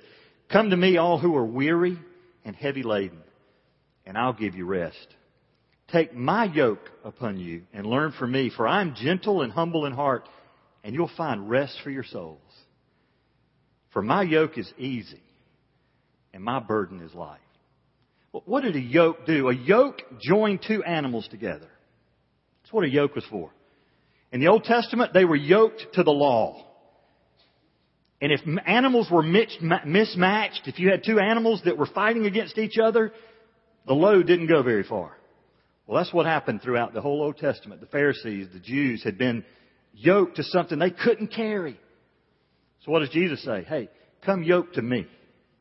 Come 0.50 0.70
to 0.70 0.76
me 0.76 0.96
all 0.96 1.18
who 1.18 1.36
are 1.36 1.44
weary 1.44 1.96
and 2.44 2.56
heavy 2.56 2.82
laden, 2.82 3.22
and 4.04 4.18
I'll 4.18 4.32
give 4.32 4.54
you 4.54 4.66
rest. 4.66 5.06
Take 5.88 6.14
my 6.14 6.44
yoke 6.44 6.90
upon 7.04 7.38
you 7.38 7.62
and 7.72 7.86
learn 7.86 8.12
from 8.12 8.32
me, 8.32 8.50
for 8.54 8.66
I 8.66 8.80
am 8.80 8.94
gentle 8.94 9.42
and 9.42 9.52
humble 9.52 9.86
in 9.86 9.92
heart, 9.92 10.28
and 10.82 10.94
you'll 10.94 11.10
find 11.16 11.48
rest 11.48 11.78
for 11.84 11.90
your 11.90 12.04
souls. 12.04 12.40
For 13.92 14.02
my 14.02 14.22
yoke 14.22 14.56
is 14.58 14.72
easy 14.78 15.20
and 16.32 16.42
my 16.42 16.60
burden 16.60 17.00
is 17.00 17.14
light. 17.14 17.40
What 18.32 18.62
did 18.62 18.76
a 18.76 18.80
yoke 18.80 19.26
do? 19.26 19.48
A 19.48 19.54
yoke 19.54 20.00
joined 20.20 20.64
two 20.66 20.82
animals 20.82 21.28
together. 21.28 21.68
That's 22.62 22.72
what 22.72 22.84
a 22.84 22.90
yoke 22.90 23.14
was 23.14 23.24
for. 23.30 23.52
In 24.32 24.40
the 24.40 24.48
Old 24.48 24.64
Testament, 24.64 25.12
they 25.12 25.26
were 25.26 25.36
yoked 25.36 25.86
to 25.94 26.02
the 26.02 26.10
law. 26.10 26.66
And 28.22 28.32
if 28.32 28.40
animals 28.66 29.10
were 29.10 29.22
mismatched, 29.22 30.62
if 30.66 30.78
you 30.78 30.90
had 30.90 31.04
two 31.04 31.18
animals 31.18 31.60
that 31.66 31.76
were 31.76 31.86
fighting 31.86 32.24
against 32.24 32.56
each 32.56 32.78
other, 32.82 33.12
the 33.86 33.92
load 33.92 34.26
didn't 34.26 34.46
go 34.46 34.62
very 34.62 34.84
far. 34.84 35.16
Well, 35.86 36.02
that's 36.02 36.14
what 36.14 36.24
happened 36.24 36.62
throughout 36.62 36.94
the 36.94 37.00
whole 37.02 37.20
Old 37.20 37.36
Testament. 37.36 37.80
The 37.80 37.88
Pharisees, 37.88 38.46
the 38.52 38.60
Jews 38.60 39.02
had 39.02 39.18
been 39.18 39.44
yoked 39.92 40.36
to 40.36 40.44
something 40.44 40.78
they 40.78 40.90
couldn't 40.90 41.32
carry. 41.34 41.78
So 42.84 42.92
what 42.92 43.00
does 43.00 43.10
Jesus 43.10 43.44
say? 43.44 43.64
Hey, 43.68 43.90
come 44.24 44.42
yoke 44.42 44.72
to 44.74 44.82
me. 44.82 45.06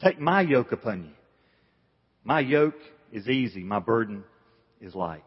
Take 0.01 0.19
my 0.19 0.41
yoke 0.41 0.71
upon 0.71 1.03
you. 1.03 1.12
My 2.23 2.39
yoke 2.39 2.79
is 3.12 3.27
easy. 3.27 3.63
My 3.63 3.79
burden 3.79 4.23
is 4.79 4.95
light. 4.95 5.23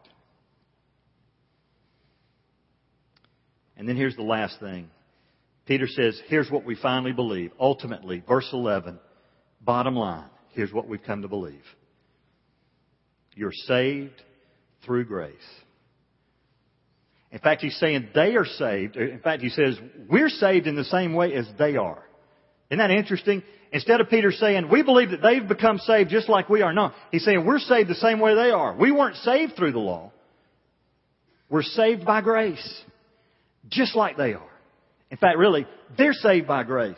And 3.77 3.87
then 3.87 3.97
here's 3.97 4.15
the 4.15 4.23
last 4.23 4.59
thing. 4.59 4.89
Peter 5.65 5.87
says, 5.87 6.19
here's 6.27 6.49
what 6.49 6.63
we 6.63 6.75
finally 6.75 7.11
believe. 7.11 7.51
Ultimately, 7.59 8.23
verse 8.27 8.47
11, 8.53 8.99
bottom 9.61 9.95
line, 9.95 10.29
here's 10.51 10.71
what 10.71 10.87
we've 10.87 11.03
come 11.03 11.23
to 11.23 11.27
believe. 11.27 11.63
You're 13.35 13.51
saved 13.51 14.21
through 14.85 15.05
grace. 15.05 15.33
In 17.31 17.39
fact, 17.39 17.61
he's 17.61 17.77
saying 17.77 18.09
they 18.15 18.35
are 18.35 18.45
saved. 18.45 18.95
In 18.95 19.19
fact, 19.19 19.41
he 19.41 19.49
says, 19.49 19.77
we're 20.09 20.29
saved 20.29 20.67
in 20.67 20.75
the 20.75 20.85
same 20.85 21.13
way 21.13 21.33
as 21.33 21.45
they 21.57 21.75
are. 21.75 22.04
Isn't 22.69 22.79
that 22.79 22.91
interesting? 22.91 23.43
Instead 23.71 24.01
of 24.01 24.09
Peter 24.09 24.31
saying, 24.31 24.69
we 24.69 24.83
believe 24.83 25.11
that 25.11 25.21
they've 25.21 25.47
become 25.47 25.79
saved 25.79 26.09
just 26.09 26.29
like 26.29 26.49
we 26.49 26.61
are. 26.61 26.73
No. 26.73 26.91
He's 27.11 27.23
saying 27.25 27.45
we're 27.45 27.59
saved 27.59 27.89
the 27.89 27.95
same 27.95 28.19
way 28.19 28.35
they 28.35 28.51
are. 28.51 28.75
We 28.75 28.91
weren't 28.91 29.17
saved 29.17 29.55
through 29.55 29.73
the 29.73 29.79
law. 29.79 30.11
We're 31.49 31.63
saved 31.63 32.05
by 32.05 32.21
grace. 32.21 32.83
Just 33.69 33.95
like 33.95 34.17
they 34.17 34.33
are. 34.33 34.49
In 35.11 35.17
fact, 35.17 35.37
really, 35.37 35.67
they're 35.97 36.13
saved 36.13 36.47
by 36.47 36.63
grace. 36.63 36.95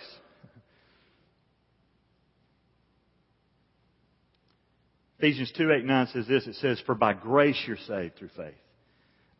Ephesians 5.19 5.51
2, 5.57 5.71
8, 5.71 5.85
9 5.85 6.07
says 6.13 6.27
this. 6.27 6.47
It 6.47 6.55
says, 6.55 6.81
For 6.85 6.95
by 6.95 7.13
grace 7.13 7.61
you're 7.65 7.77
saved 7.87 8.17
through 8.17 8.29
faith. 8.37 8.53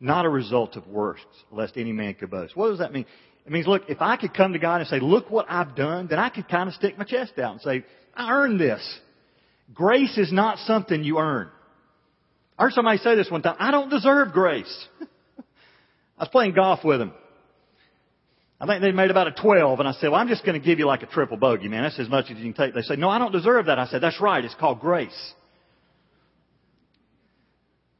Not 0.00 0.26
a 0.26 0.28
result 0.28 0.76
of 0.76 0.86
works, 0.86 1.20
lest 1.50 1.76
any 1.76 1.92
man 1.92 2.14
could 2.14 2.30
boast. 2.30 2.56
What 2.56 2.70
does 2.70 2.78
that 2.78 2.92
mean? 2.92 3.06
It 3.48 3.52
means, 3.52 3.66
look, 3.66 3.84
if 3.88 4.02
I 4.02 4.18
could 4.18 4.34
come 4.34 4.52
to 4.52 4.58
God 4.58 4.82
and 4.82 4.88
say, 4.90 5.00
look 5.00 5.30
what 5.30 5.46
I've 5.48 5.74
done, 5.74 6.06
then 6.06 6.18
I 6.18 6.28
could 6.28 6.46
kind 6.50 6.68
of 6.68 6.74
stick 6.74 6.98
my 6.98 7.04
chest 7.04 7.38
out 7.38 7.52
and 7.52 7.60
say, 7.62 7.82
I 8.14 8.30
earned 8.30 8.60
this. 8.60 8.82
Grace 9.72 10.18
is 10.18 10.30
not 10.30 10.58
something 10.66 11.02
you 11.02 11.16
earn. 11.18 11.48
I 12.58 12.64
heard 12.64 12.74
somebody 12.74 12.98
say 12.98 13.14
this 13.14 13.30
one 13.30 13.40
time, 13.40 13.56
I 13.58 13.70
don't 13.70 13.88
deserve 13.88 14.32
grace. 14.32 14.86
I 16.18 16.24
was 16.24 16.28
playing 16.28 16.52
golf 16.52 16.80
with 16.84 16.98
them. 16.98 17.14
I 18.60 18.66
think 18.66 18.82
they 18.82 18.92
made 18.92 19.10
about 19.10 19.28
a 19.28 19.32
12 19.32 19.80
and 19.80 19.88
I 19.88 19.92
said, 19.92 20.10
well, 20.10 20.20
I'm 20.20 20.28
just 20.28 20.44
going 20.44 20.60
to 20.60 20.66
give 20.66 20.78
you 20.78 20.84
like 20.84 21.02
a 21.02 21.06
triple 21.06 21.38
bogey, 21.38 21.68
man. 21.68 21.84
That's 21.84 21.98
as 21.98 22.10
much 22.10 22.26
as 22.30 22.36
you 22.36 22.52
can 22.52 22.66
take. 22.66 22.74
They 22.74 22.82
said, 22.82 22.98
no, 22.98 23.08
I 23.08 23.18
don't 23.18 23.32
deserve 23.32 23.64
that. 23.64 23.78
I 23.78 23.86
said, 23.86 24.02
that's 24.02 24.20
right. 24.20 24.44
It's 24.44 24.54
called 24.56 24.80
grace. 24.80 25.32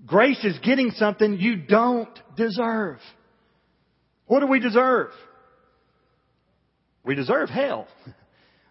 Grace 0.05 0.45
is 0.45 0.59
getting 0.59 0.91
something 0.91 1.39
you 1.39 1.57
don't 1.57 2.11
deserve. 2.37 2.99
What 4.27 4.41
do 4.41 4.47
we 4.47 4.61
deserve? 4.61 5.09
We 7.05 7.15
deserve 7.15 7.49
hell. 7.49 7.87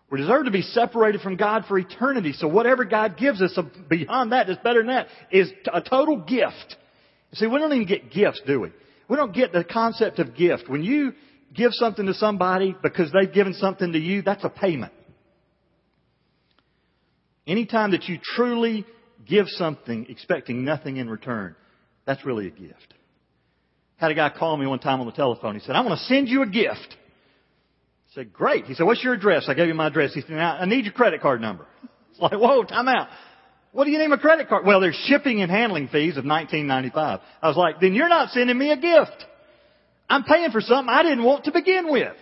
We 0.09 0.19
deserve 0.19 0.45
to 0.45 0.51
be 0.51 0.61
separated 0.61 1.21
from 1.21 1.35
God 1.35 1.65
for 1.67 1.77
eternity. 1.77 2.33
So 2.33 2.47
whatever 2.47 2.85
God 2.85 3.17
gives 3.17 3.41
us 3.41 3.57
beyond 3.89 4.31
that, 4.31 4.47
that's 4.47 4.61
better 4.63 4.79
than 4.79 4.87
that, 4.87 5.07
is 5.31 5.51
a 5.71 5.81
total 5.81 6.17
gift. 6.17 6.77
See, 7.33 7.47
we 7.47 7.59
don't 7.59 7.73
even 7.73 7.87
get 7.87 8.11
gifts, 8.11 8.41
do 8.47 8.61
we? 8.61 8.71
We 9.09 9.17
don't 9.17 9.33
get 9.33 9.51
the 9.51 9.63
concept 9.63 10.19
of 10.19 10.35
gift. 10.35 10.69
When 10.69 10.83
you 10.83 11.13
give 11.53 11.71
something 11.73 12.05
to 12.05 12.13
somebody 12.13 12.75
because 12.81 13.11
they've 13.11 13.31
given 13.31 13.53
something 13.53 13.91
to 13.91 13.99
you, 13.99 14.21
that's 14.21 14.43
a 14.43 14.49
payment. 14.49 14.93
Anytime 17.45 17.91
that 17.91 18.05
you 18.05 18.19
truly 18.35 18.85
give 19.25 19.47
something 19.49 20.05
expecting 20.09 20.63
nothing 20.63 20.97
in 20.97 21.09
return, 21.09 21.55
that's 22.05 22.25
really 22.25 22.47
a 22.47 22.51
gift. 22.51 22.93
Had 23.97 24.11
a 24.11 24.15
guy 24.15 24.29
call 24.29 24.55
me 24.57 24.67
one 24.67 24.79
time 24.79 24.99
on 24.99 25.05
the 25.05 25.11
telephone. 25.11 25.55
He 25.55 25.61
said, 25.61 25.75
I 25.75 25.81
want 25.81 25.99
to 25.99 26.05
send 26.05 26.27
you 26.27 26.43
a 26.43 26.47
gift. 26.47 26.95
Said, 28.17 28.33
great. 28.33 28.65
He 28.65 28.73
said, 28.73 28.87
what's 28.87 29.03
your 29.03 29.13
address? 29.13 29.45
I 29.47 29.53
gave 29.53 29.69
him 29.69 29.77
my 29.77 29.87
address. 29.87 30.11
He 30.11 30.21
said, 30.21 30.31
now 30.31 30.57
I 30.57 30.65
need 30.65 30.85
your 30.85 30.93
credit 30.93 31.21
card 31.21 31.39
number. 31.39 31.67
It's 32.09 32.19
like, 32.19 32.31
whoa, 32.31 32.63
time 32.63 32.87
out. 32.87 33.09
What 33.73 33.85
do 33.85 33.91
you 33.91 33.99
need 33.99 34.07
my 34.07 34.17
credit 34.17 34.49
card? 34.49 34.65
Well, 34.65 34.79
there's 34.79 34.99
shipping 35.05 35.43
and 35.43 35.51
handling 35.51 35.87
fees 35.87 36.17
of 36.17 36.25
19.95. 36.25 37.21
I 37.43 37.47
was 37.47 37.55
like, 37.55 37.79
then 37.79 37.93
you're 37.93 38.09
not 38.09 38.31
sending 38.31 38.57
me 38.57 38.71
a 38.71 38.75
gift. 38.75 39.23
I'm 40.09 40.23
paying 40.23 40.49
for 40.49 40.59
something 40.61 40.89
I 40.89 41.03
didn't 41.03 41.23
want 41.23 41.43
to 41.43 41.51
begin 41.51 41.91
with. 41.91 42.15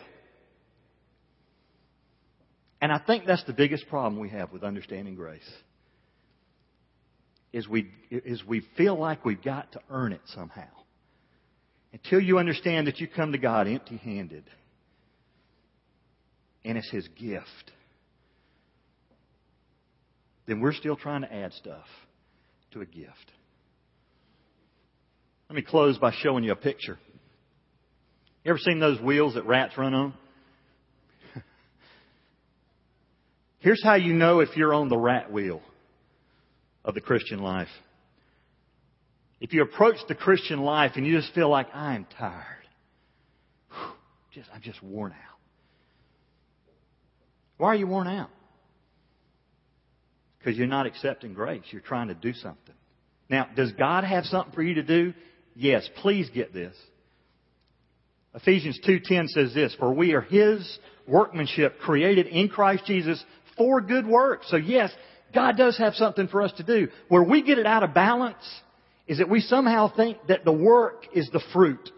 And 2.82 2.92
I 2.92 3.00
think 3.00 3.26
that's 3.26 3.46
the 3.46 3.54
biggest 3.54 3.88
problem 3.88 4.20
we 4.20 4.28
have 4.32 4.52
with 4.52 4.66
understanding 4.66 5.16
grace. 5.16 5.50
Is 7.54 7.70
we, 7.70 7.90
is 8.12 8.44
we 8.44 8.68
feel 8.76 9.00
like 9.00 9.24
we've 9.24 9.42
got 9.42 9.72
to 9.72 9.80
earn 9.90 10.12
it 10.12 10.22
somehow. 10.34 10.68
Until 11.94 12.20
you 12.20 12.38
understand 12.38 12.88
that 12.88 13.00
you 13.00 13.08
come 13.08 13.32
to 13.32 13.38
God 13.38 13.70
empty 13.70 13.96
handed. 13.96 14.44
And 16.66 16.78
it's 16.78 16.90
His 16.92 17.08
gift. 17.18 17.72
Then 20.48 20.60
we're 20.60 20.74
still 20.74 20.98
trying 20.98 21.22
to 21.22 21.34
add 21.34 21.54
stuff 21.54 21.86
to 22.72 22.82
a 22.82 22.86
gift. 22.86 23.32
Let 25.50 25.56
me 25.56 25.62
close 25.62 25.98
by 25.98 26.12
showing 26.22 26.44
you 26.44 26.52
a 26.52 26.58
picture. 26.58 26.98
You 28.44 28.50
ever 28.50 28.60
seen 28.60 28.80
those 28.80 29.00
wheels 29.00 29.36
that 29.36 29.46
rats 29.46 29.78
run 29.78 29.94
on? 29.94 30.14
Here's 33.60 33.84
how 33.84 33.96
you 33.96 34.14
know 34.14 34.40
if 34.40 34.56
you're 34.56 34.74
on 34.74 34.90
the 34.90 34.98
rat 34.98 35.32
wheel 35.32 35.62
of 36.84 36.94
the 36.94 37.02
Christian 37.02 37.40
life. 37.40 37.70
If 39.40 39.54
you 39.54 39.64
approach 39.64 39.98
the 40.08 40.16
Christian 40.16 40.60
life 40.60 40.94
and 40.96 41.06
you 41.06 41.20
just 41.20 41.34
feel 41.34 41.50
like, 41.50 41.68
I'm 41.74 42.08
tired, 42.18 42.44
just, 44.34 44.50
I'm 44.54 44.62
just 44.62 44.82
worn 44.82 45.12
out. 45.12 45.35
Why 47.58 47.70
are 47.70 47.76
you 47.76 47.88
worn 47.88 48.08
out? 48.08 48.30
Because 50.40 50.58
you're 50.58 50.68
not 50.68 50.86
accepting 50.86 51.34
grace. 51.34 51.64
You're 51.72 51.82
trying 51.82 52.10
to 52.10 52.14
do 52.14 52.34
something. 52.34 52.76
Now, 53.30 53.48
does 53.56 53.72
God 53.72 54.04
have 54.04 54.26
something 54.26 54.54
for 54.54 54.62
you 54.62 54.76
to 54.76 54.84
do? 54.84 55.14
Yes. 55.56 55.90
Please 56.02 56.30
get 56.30 56.54
this. 56.54 56.76
Ephesians 58.36 58.80
2.10 58.86 59.30
says 59.30 59.54
this, 59.54 59.76
For 59.80 59.94
we 59.94 60.14
are 60.14 60.22
His 60.22 60.80
workmanship 61.08 61.80
created 61.80 62.28
in 62.28 62.50
Christ 62.50 62.86
Jesus 62.86 63.24
for 63.58 63.82
good 63.82 64.06
works. 64.06 64.48
So 64.50 64.58
yes, 64.58 64.92
God 65.34 65.58
does 65.58 65.78
have 65.78 65.94
something 65.96 66.28
for 66.28 66.42
us 66.42 66.52
to 66.58 66.64
do. 66.64 66.90
Where 67.08 67.24
we 67.24 67.42
get 67.42 67.58
it 67.58 67.66
out 67.66 67.84
of 67.84 67.94
balance 67.94 68.44
is 69.08 69.20
that 69.20 69.30
we 69.30 69.40
somehow 69.40 69.96
think 69.96 70.18
that 70.28 70.44
the 70.46 70.52
work 70.52 71.06
is 71.14 71.30
the 71.32 71.44
fruit 71.54 71.90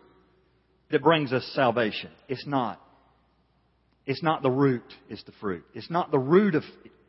that 0.91 1.01
brings 1.01 1.33
us 1.33 1.49
salvation. 1.53 2.11
It's 2.27 2.45
not. 2.45 2.81
It's 4.07 4.23
not 4.23 4.41
the 4.41 4.49
root, 4.49 4.85
it's 5.09 5.23
the 5.25 5.33
fruit. 5.41 5.65
It's 5.73 5.91
not 5.91 6.11
the 6.11 6.17
root 6.17 6.55
of, 6.55 6.63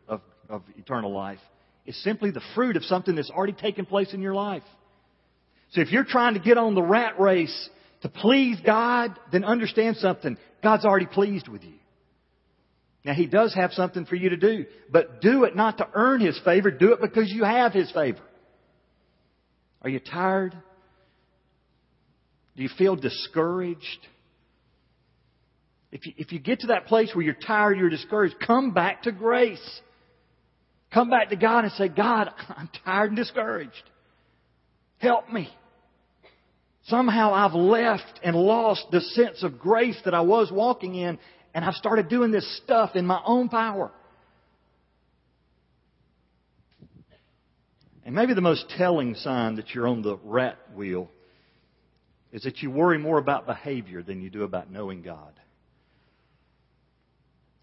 of, 0.09 0.21
of 0.51 0.63
eternal 0.77 1.15
life. 1.15 1.39
It's 1.87 2.03
simply 2.03 2.33
the 2.33 2.43
fruit 2.57 2.77
of 2.77 2.83
something 2.85 3.15
that's 3.15 3.31
already 3.31 3.53
taken 3.53 3.87
place 3.87 4.13
in 4.13 4.21
your 4.21 4.35
life. 4.35 4.65
So 5.71 5.81
if 5.81 5.93
you're 5.93 6.05
trying 6.05 6.35
to 6.35 6.41
get 6.41 6.59
on 6.59 6.75
the 6.75 6.83
rat 6.83 7.21
race 7.21 7.71
to 8.03 8.09
please 8.09 8.59
God, 8.67 9.17
then 9.31 9.45
understand 9.45 9.97
something. 9.97 10.37
God's 10.63 10.85
already 10.85 11.07
pleased 11.07 11.47
with 11.47 11.63
you. 11.63 11.75
Now 13.05 13.15
He 13.15 13.27
does 13.27 13.55
have 13.55 13.73
something 13.73 14.05
for 14.05 14.17
you 14.17 14.31
to 14.31 14.37
do, 14.37 14.67
but 14.91 15.21
do 15.21 15.45
it 15.45 15.55
not 15.55 15.79
to 15.79 15.89
earn 15.95 16.21
His 16.21 16.39
favor, 16.45 16.73
do 16.73 16.93
it 16.95 17.01
because 17.01 17.31
you 17.31 17.45
have 17.45 17.73
His 17.73 17.91
favor. 17.93 18.19
Are 19.83 19.89
you 19.89 20.01
tired? 20.01 20.57
Do 22.57 22.63
you 22.65 22.71
feel 22.77 22.97
discouraged? 22.97 24.09
If 25.90 26.07
you, 26.07 26.12
if 26.16 26.33
you 26.33 26.38
get 26.38 26.61
to 26.61 26.66
that 26.68 26.87
place 26.87 27.14
where 27.14 27.24
you're 27.24 27.35
tired, 27.35 27.79
you're 27.79 27.88
discouraged, 27.88 28.37
come 28.44 28.72
back 28.72 29.03
to 29.05 29.12
grace. 29.12 29.81
Come 30.92 31.11
back 31.11 31.31
to 31.31 31.37
God 31.37 31.64
and 31.64 31.72
say, 31.74 31.88
God, 31.88 32.31
I'm 32.48 32.68
tired 32.85 33.11
and 33.11 33.16
discouraged. 33.16 33.83
Help 34.98 35.31
me. 35.31 35.48
Somehow 36.87 37.33
I've 37.35 37.55
left 37.55 38.20
and 38.22 38.35
lost 38.35 38.87
the 38.90 39.01
sense 39.01 39.42
of 39.42 39.59
grace 39.59 39.98
that 40.05 40.14
I 40.14 40.22
was 40.22 40.51
walking 40.51 40.94
in, 40.94 41.18
and 41.55 41.64
I've 41.64 41.74
started 41.74 42.09
doing 42.09 42.31
this 42.31 42.61
stuff 42.64 42.96
in 42.96 43.07
my 43.07 43.20
own 43.24 43.48
power. 43.48 43.90
And 48.05 48.14
maybe 48.14 48.33
the 48.33 48.40
most 48.40 48.72
telling 48.79 49.14
sign 49.16 49.57
that 49.57 49.74
you're 49.74 49.87
on 49.87 50.01
the 50.01 50.16
rat 50.24 50.57
wheel 50.74 51.11
is 52.33 52.42
that 52.44 52.62
you 52.62 52.70
worry 52.70 52.96
more 52.96 53.18
about 53.18 53.46
behavior 53.46 54.03
than 54.03 54.22
you 54.22 54.31
do 54.31 54.44
about 54.44 54.70
knowing 54.70 55.03
God. 55.03 55.38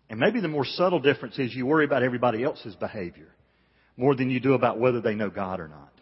And 0.10 0.20
maybe 0.20 0.40
the 0.40 0.48
more 0.48 0.66
subtle 0.66 1.00
difference 1.00 1.40
is 1.40 1.54
you 1.56 1.66
worry 1.66 1.86
about 1.86 2.04
everybody 2.04 2.44
else's 2.44 2.76
behavior 2.76 3.28
more 3.98 4.16
than 4.16 4.30
you 4.30 4.40
do 4.40 4.54
about 4.54 4.80
whether 4.80 5.02
they 5.02 5.16
know 5.16 5.30
God 5.30 5.60
or 5.60 5.68
not. 5.68 5.96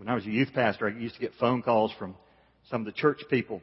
when 0.00 0.08
I 0.08 0.14
was 0.14 0.24
a 0.24 0.30
youth 0.30 0.48
pastor, 0.54 0.88
I 0.88 0.98
used 0.98 1.16
to 1.16 1.20
get 1.20 1.32
phone 1.38 1.60
calls 1.60 1.92
from 1.98 2.16
some 2.70 2.80
of 2.80 2.86
the 2.86 2.92
church 2.92 3.20
people 3.28 3.60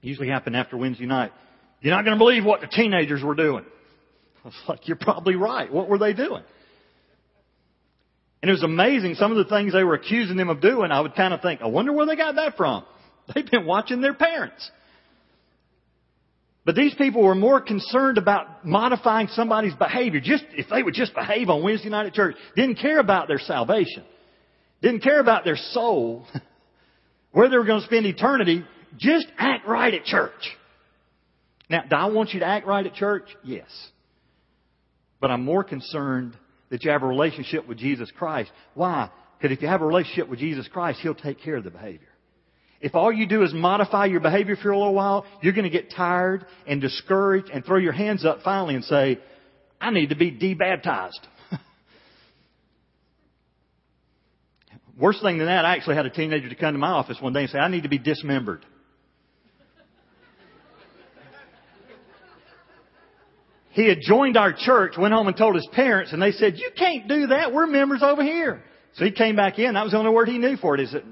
usually 0.00 0.28
happen 0.28 0.54
after 0.54 0.76
Wednesday 0.76 1.06
night. 1.06 1.32
You're 1.80 1.92
not 1.92 2.04
going 2.04 2.16
to 2.16 2.18
believe 2.18 2.44
what 2.44 2.60
the 2.60 2.68
teenagers 2.68 3.20
were 3.20 3.34
doing. 3.34 3.64
I 4.44 4.46
was 4.46 4.54
like, 4.68 4.86
you're 4.86 4.96
probably 4.96 5.34
right. 5.34 5.72
What 5.72 5.88
were 5.88 5.98
they 5.98 6.12
doing? 6.12 6.44
And 8.42 8.48
it 8.48 8.52
was 8.52 8.62
amazing. 8.62 9.16
Some 9.16 9.32
of 9.32 9.38
the 9.38 9.52
things 9.52 9.72
they 9.72 9.82
were 9.82 9.94
accusing 9.94 10.36
them 10.36 10.50
of 10.50 10.60
doing, 10.60 10.92
I 10.92 11.00
would 11.00 11.16
kind 11.16 11.34
of 11.34 11.42
think, 11.42 11.60
I 11.62 11.66
wonder 11.66 11.92
where 11.92 12.06
they 12.06 12.14
got 12.14 12.36
that 12.36 12.56
from. 12.56 12.84
They've 13.34 13.50
been 13.50 13.66
watching 13.66 14.00
their 14.00 14.14
parents. 14.14 14.70
But 16.66 16.74
these 16.74 16.92
people 16.96 17.22
were 17.22 17.36
more 17.36 17.60
concerned 17.60 18.18
about 18.18 18.66
modifying 18.66 19.28
somebody's 19.28 19.74
behavior. 19.74 20.20
Just, 20.20 20.44
if 20.50 20.66
they 20.68 20.82
would 20.82 20.94
just 20.94 21.14
behave 21.14 21.48
on 21.48 21.62
Wednesday 21.62 21.88
night 21.88 22.06
at 22.06 22.12
church. 22.12 22.34
Didn't 22.56 22.80
care 22.80 22.98
about 22.98 23.28
their 23.28 23.38
salvation. 23.38 24.02
Didn't 24.82 25.00
care 25.00 25.20
about 25.20 25.44
their 25.44 25.54
soul. 25.56 26.26
Where 27.30 27.48
they 27.48 27.56
were 27.56 27.64
going 27.64 27.82
to 27.82 27.86
spend 27.86 28.04
eternity. 28.04 28.64
Just 28.98 29.28
act 29.38 29.64
right 29.68 29.94
at 29.94 30.04
church. 30.04 30.32
Now, 31.70 31.84
do 31.88 31.94
I 31.94 32.06
want 32.06 32.30
you 32.30 32.40
to 32.40 32.46
act 32.46 32.66
right 32.66 32.84
at 32.84 32.94
church? 32.94 33.28
Yes. 33.44 33.68
But 35.20 35.30
I'm 35.30 35.44
more 35.44 35.62
concerned 35.62 36.36
that 36.70 36.82
you 36.82 36.90
have 36.90 37.04
a 37.04 37.06
relationship 37.06 37.68
with 37.68 37.78
Jesus 37.78 38.10
Christ. 38.18 38.50
Why? 38.74 39.10
Because 39.38 39.56
if 39.56 39.62
you 39.62 39.68
have 39.68 39.82
a 39.82 39.86
relationship 39.86 40.28
with 40.28 40.40
Jesus 40.40 40.66
Christ, 40.66 40.98
He'll 41.00 41.14
take 41.14 41.40
care 41.40 41.56
of 41.56 41.62
the 41.62 41.70
behavior. 41.70 42.08
If 42.80 42.94
all 42.94 43.12
you 43.12 43.26
do 43.26 43.42
is 43.42 43.52
modify 43.54 44.06
your 44.06 44.20
behavior 44.20 44.56
for 44.56 44.70
a 44.70 44.78
little 44.78 44.94
while, 44.94 45.24
you're 45.42 45.54
going 45.54 45.64
to 45.64 45.70
get 45.70 45.90
tired 45.90 46.44
and 46.66 46.80
discouraged 46.80 47.50
and 47.50 47.64
throw 47.64 47.78
your 47.78 47.92
hands 47.92 48.24
up 48.24 48.42
finally 48.42 48.74
and 48.74 48.84
say, 48.84 49.18
I 49.80 49.90
need 49.90 50.10
to 50.10 50.16
be 50.16 50.30
debaptized. 50.30 51.26
Worse 54.98 55.20
thing 55.22 55.38
than 55.38 55.46
that, 55.46 55.64
I 55.64 55.74
actually 55.76 55.96
had 55.96 56.06
a 56.06 56.10
teenager 56.10 56.48
to 56.48 56.54
come 56.54 56.74
to 56.74 56.78
my 56.78 56.90
office 56.90 57.18
one 57.20 57.32
day 57.32 57.40
and 57.42 57.50
say, 57.50 57.58
I 57.58 57.68
need 57.68 57.84
to 57.84 57.88
be 57.88 57.98
dismembered. 57.98 58.64
he 63.70 63.88
had 63.88 63.98
joined 64.00 64.36
our 64.36 64.54
church, 64.54 64.94
went 64.98 65.12
home 65.12 65.28
and 65.28 65.36
told 65.36 65.54
his 65.54 65.68
parents, 65.72 66.12
and 66.12 66.20
they 66.20 66.32
said, 66.32 66.54
you 66.56 66.70
can't 66.76 67.08
do 67.08 67.28
that. 67.28 67.52
We're 67.52 67.66
members 67.66 68.02
over 68.02 68.22
here. 68.22 68.62
So 68.94 69.04
he 69.04 69.10
came 69.10 69.36
back 69.36 69.58
in. 69.58 69.74
That 69.74 69.82
was 69.82 69.92
the 69.92 69.98
only 69.98 70.12
word 70.12 70.28
he 70.28 70.38
knew 70.38 70.56
for 70.56 70.74
it. 70.74 70.80
He 70.80 70.86
said, 70.86 71.04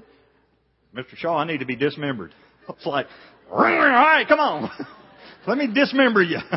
Mr. 0.95 1.15
Shaw, 1.15 1.37
I 1.37 1.45
need 1.45 1.59
to 1.59 1.65
be 1.65 1.75
dismembered. 1.75 2.33
It's 2.67 2.87
like, 2.87 3.05
all 3.51 3.59
right, 3.59 4.27
come 4.27 4.39
on. 4.39 4.71
Let 5.47 5.59
me 5.59 5.71
dismember 5.71 6.23
you. 6.23 6.39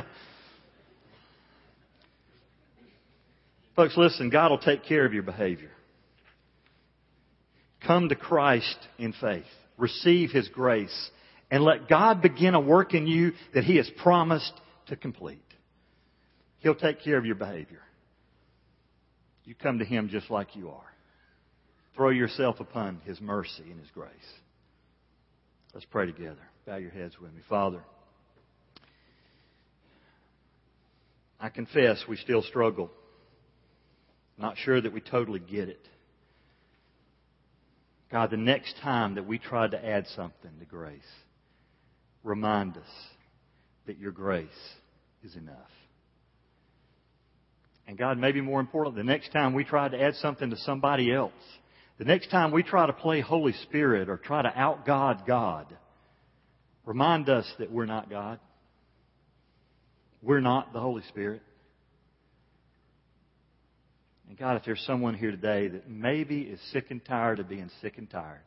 Folks, 3.77 3.95
listen, 3.95 4.31
God 4.31 4.51
will 4.51 4.59
take 4.59 4.85
care 4.85 5.05
of 5.05 5.13
your 5.13 5.23
behavior. 5.23 5.69
Come 7.87 8.09
to 8.09 8.15
Christ 8.15 8.79
in 8.99 9.13
faith. 9.21 9.45
Receive 9.77 10.31
His 10.31 10.49
grace. 10.49 11.11
And 11.51 11.63
let 11.63 11.91
God 11.91 12.23
begin 12.23 12.55
a 12.55 12.61
work 12.61 12.95
in 12.95 13.07
you 13.07 13.33
that 13.53 13.65
He 13.65 13.77
has 13.77 13.91
promised 14.03 14.55
to 14.87 14.97
complete. 14.97 15.45
He'll 16.61 16.75
take 16.75 17.03
care 17.03 17.19
of 17.19 17.27
your 17.27 17.35
behavior. 17.35 17.83
You 19.45 19.55
come 19.55 19.81
to 19.81 19.85
Him 19.85 20.09
just 20.09 20.31
like 20.31 20.57
you 20.57 20.71
are. 20.71 20.91
Throw 21.99 22.11
yourself 22.11 22.61
upon 22.61 23.01
His 23.05 23.21
mercy 23.21 23.65
and 23.69 23.81
His 23.81 23.91
grace. 23.91 24.13
Let's 25.75 25.85
pray 25.87 26.07
together. 26.07 26.39
Bow 26.65 26.77
your 26.77 26.93
heads 26.93 27.19
with 27.21 27.33
me. 27.35 27.41
Father, 27.49 27.81
I 31.41 31.49
confess 31.49 32.05
we 32.09 32.17
still 32.17 32.43
struggle. 32.43 32.89
Not 34.39 34.57
sure 34.59 34.81
that 34.81 34.93
we 34.93 35.01
totally 35.01 35.41
get 35.41 35.69
it. 35.69 35.85
God, 38.13 38.31
the 38.31 38.37
next 38.37 38.77
time 38.81 39.17
that 39.17 39.27
we 39.27 39.41
try 39.41 39.67
to 39.67 39.85
add 39.85 40.07
something 40.15 40.53
to 40.61 40.65
grace, 40.67 41.01
remind 42.23 42.77
us 42.77 42.85
that 43.87 43.99
your 43.99 44.13
grace 44.13 44.47
is 45.25 45.35
enough. 45.35 45.57
And 47.89 47.99
God, 47.99 48.19
maybe 48.19 48.41
more 48.41 48.61
important, 48.61 48.95
the 48.95 49.03
next 49.03 49.33
time 49.33 49.53
we 49.53 49.65
try 49.65 49.89
to 49.89 50.01
add 50.01 50.15
something 50.15 50.51
to 50.51 50.57
somebody 50.59 51.13
else, 51.13 51.33
the 51.99 52.05
next 52.05 52.31
time 52.31 52.53
we 52.53 52.63
try 52.63 52.87
to 52.87 52.93
play 52.93 53.21
Holy 53.21 53.53
Spirit 53.65 54.09
or 54.09 54.17
try 54.17 54.43
to 54.43 54.59
out 54.59 54.87
God 54.87 55.25
God, 55.27 55.77
remind 56.87 57.29
us 57.29 57.51
that 57.59 57.73
we're 57.73 57.87
not 57.87 58.09
God. 58.09 58.39
We're 60.23 60.41
not 60.41 60.73
the 60.73 60.81
Holy 60.81 61.03
Spirit. 61.09 61.43
And 64.29 64.39
God, 64.39 64.57
if 64.57 64.65
there's 64.65 64.83
someone 64.87 65.15
here 65.15 65.31
today 65.31 65.69
that 65.69 65.89
maybe 65.89 66.43
is 66.43 66.61
sick 66.73 66.87
and 66.91 67.05
tired 67.05 67.41
of 67.41 67.49
being 67.49 67.71
sick 67.81 67.99
and 67.99 68.09
tired, 68.09 68.41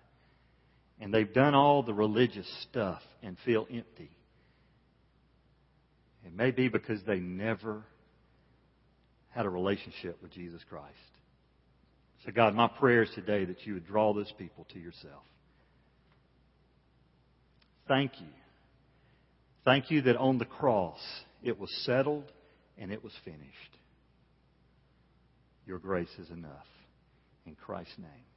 and 1.00 1.14
they've 1.14 1.34
done 1.34 1.56
all 1.56 1.84
the 1.84 1.94
religious 1.94 2.48
stuff 2.70 3.02
and 3.24 3.36
feel 3.44 3.68
empty, 3.72 4.12
it 6.26 6.34
may 6.34 6.52
be 6.52 6.70
because 6.70 7.00
they 7.06 7.20
never 7.20 7.84
had 9.30 9.46
a 9.46 9.50
relationship 9.50 10.22
with 10.22 10.32
Jesus 10.32 10.62
Christ. 10.70 10.96
So, 12.26 12.32
God, 12.32 12.54
my 12.54 12.68
prayer 12.68 13.04
is 13.04 13.10
today 13.16 13.46
that 13.46 13.66
you 13.66 13.74
would 13.74 13.86
draw 13.88 14.14
those 14.14 14.32
people 14.38 14.68
to 14.74 14.80
yourself. 14.80 15.24
Thank 17.88 18.22
you. 18.22 18.28
Thank 19.66 19.92
you 19.92 20.02
that 20.04 20.18
on 20.18 20.38
the 20.38 20.46
cross 20.46 21.00
it 21.44 21.60
was 21.60 21.70
settled 21.84 22.32
and 22.78 22.92
it 22.92 23.04
was 23.04 23.14
finished. 23.26 23.42
Your 25.66 25.80
grace 25.80 26.14
is 26.20 26.30
enough. 26.30 26.68
In 27.46 27.56
Christ's 27.56 27.98
name. 27.98 28.31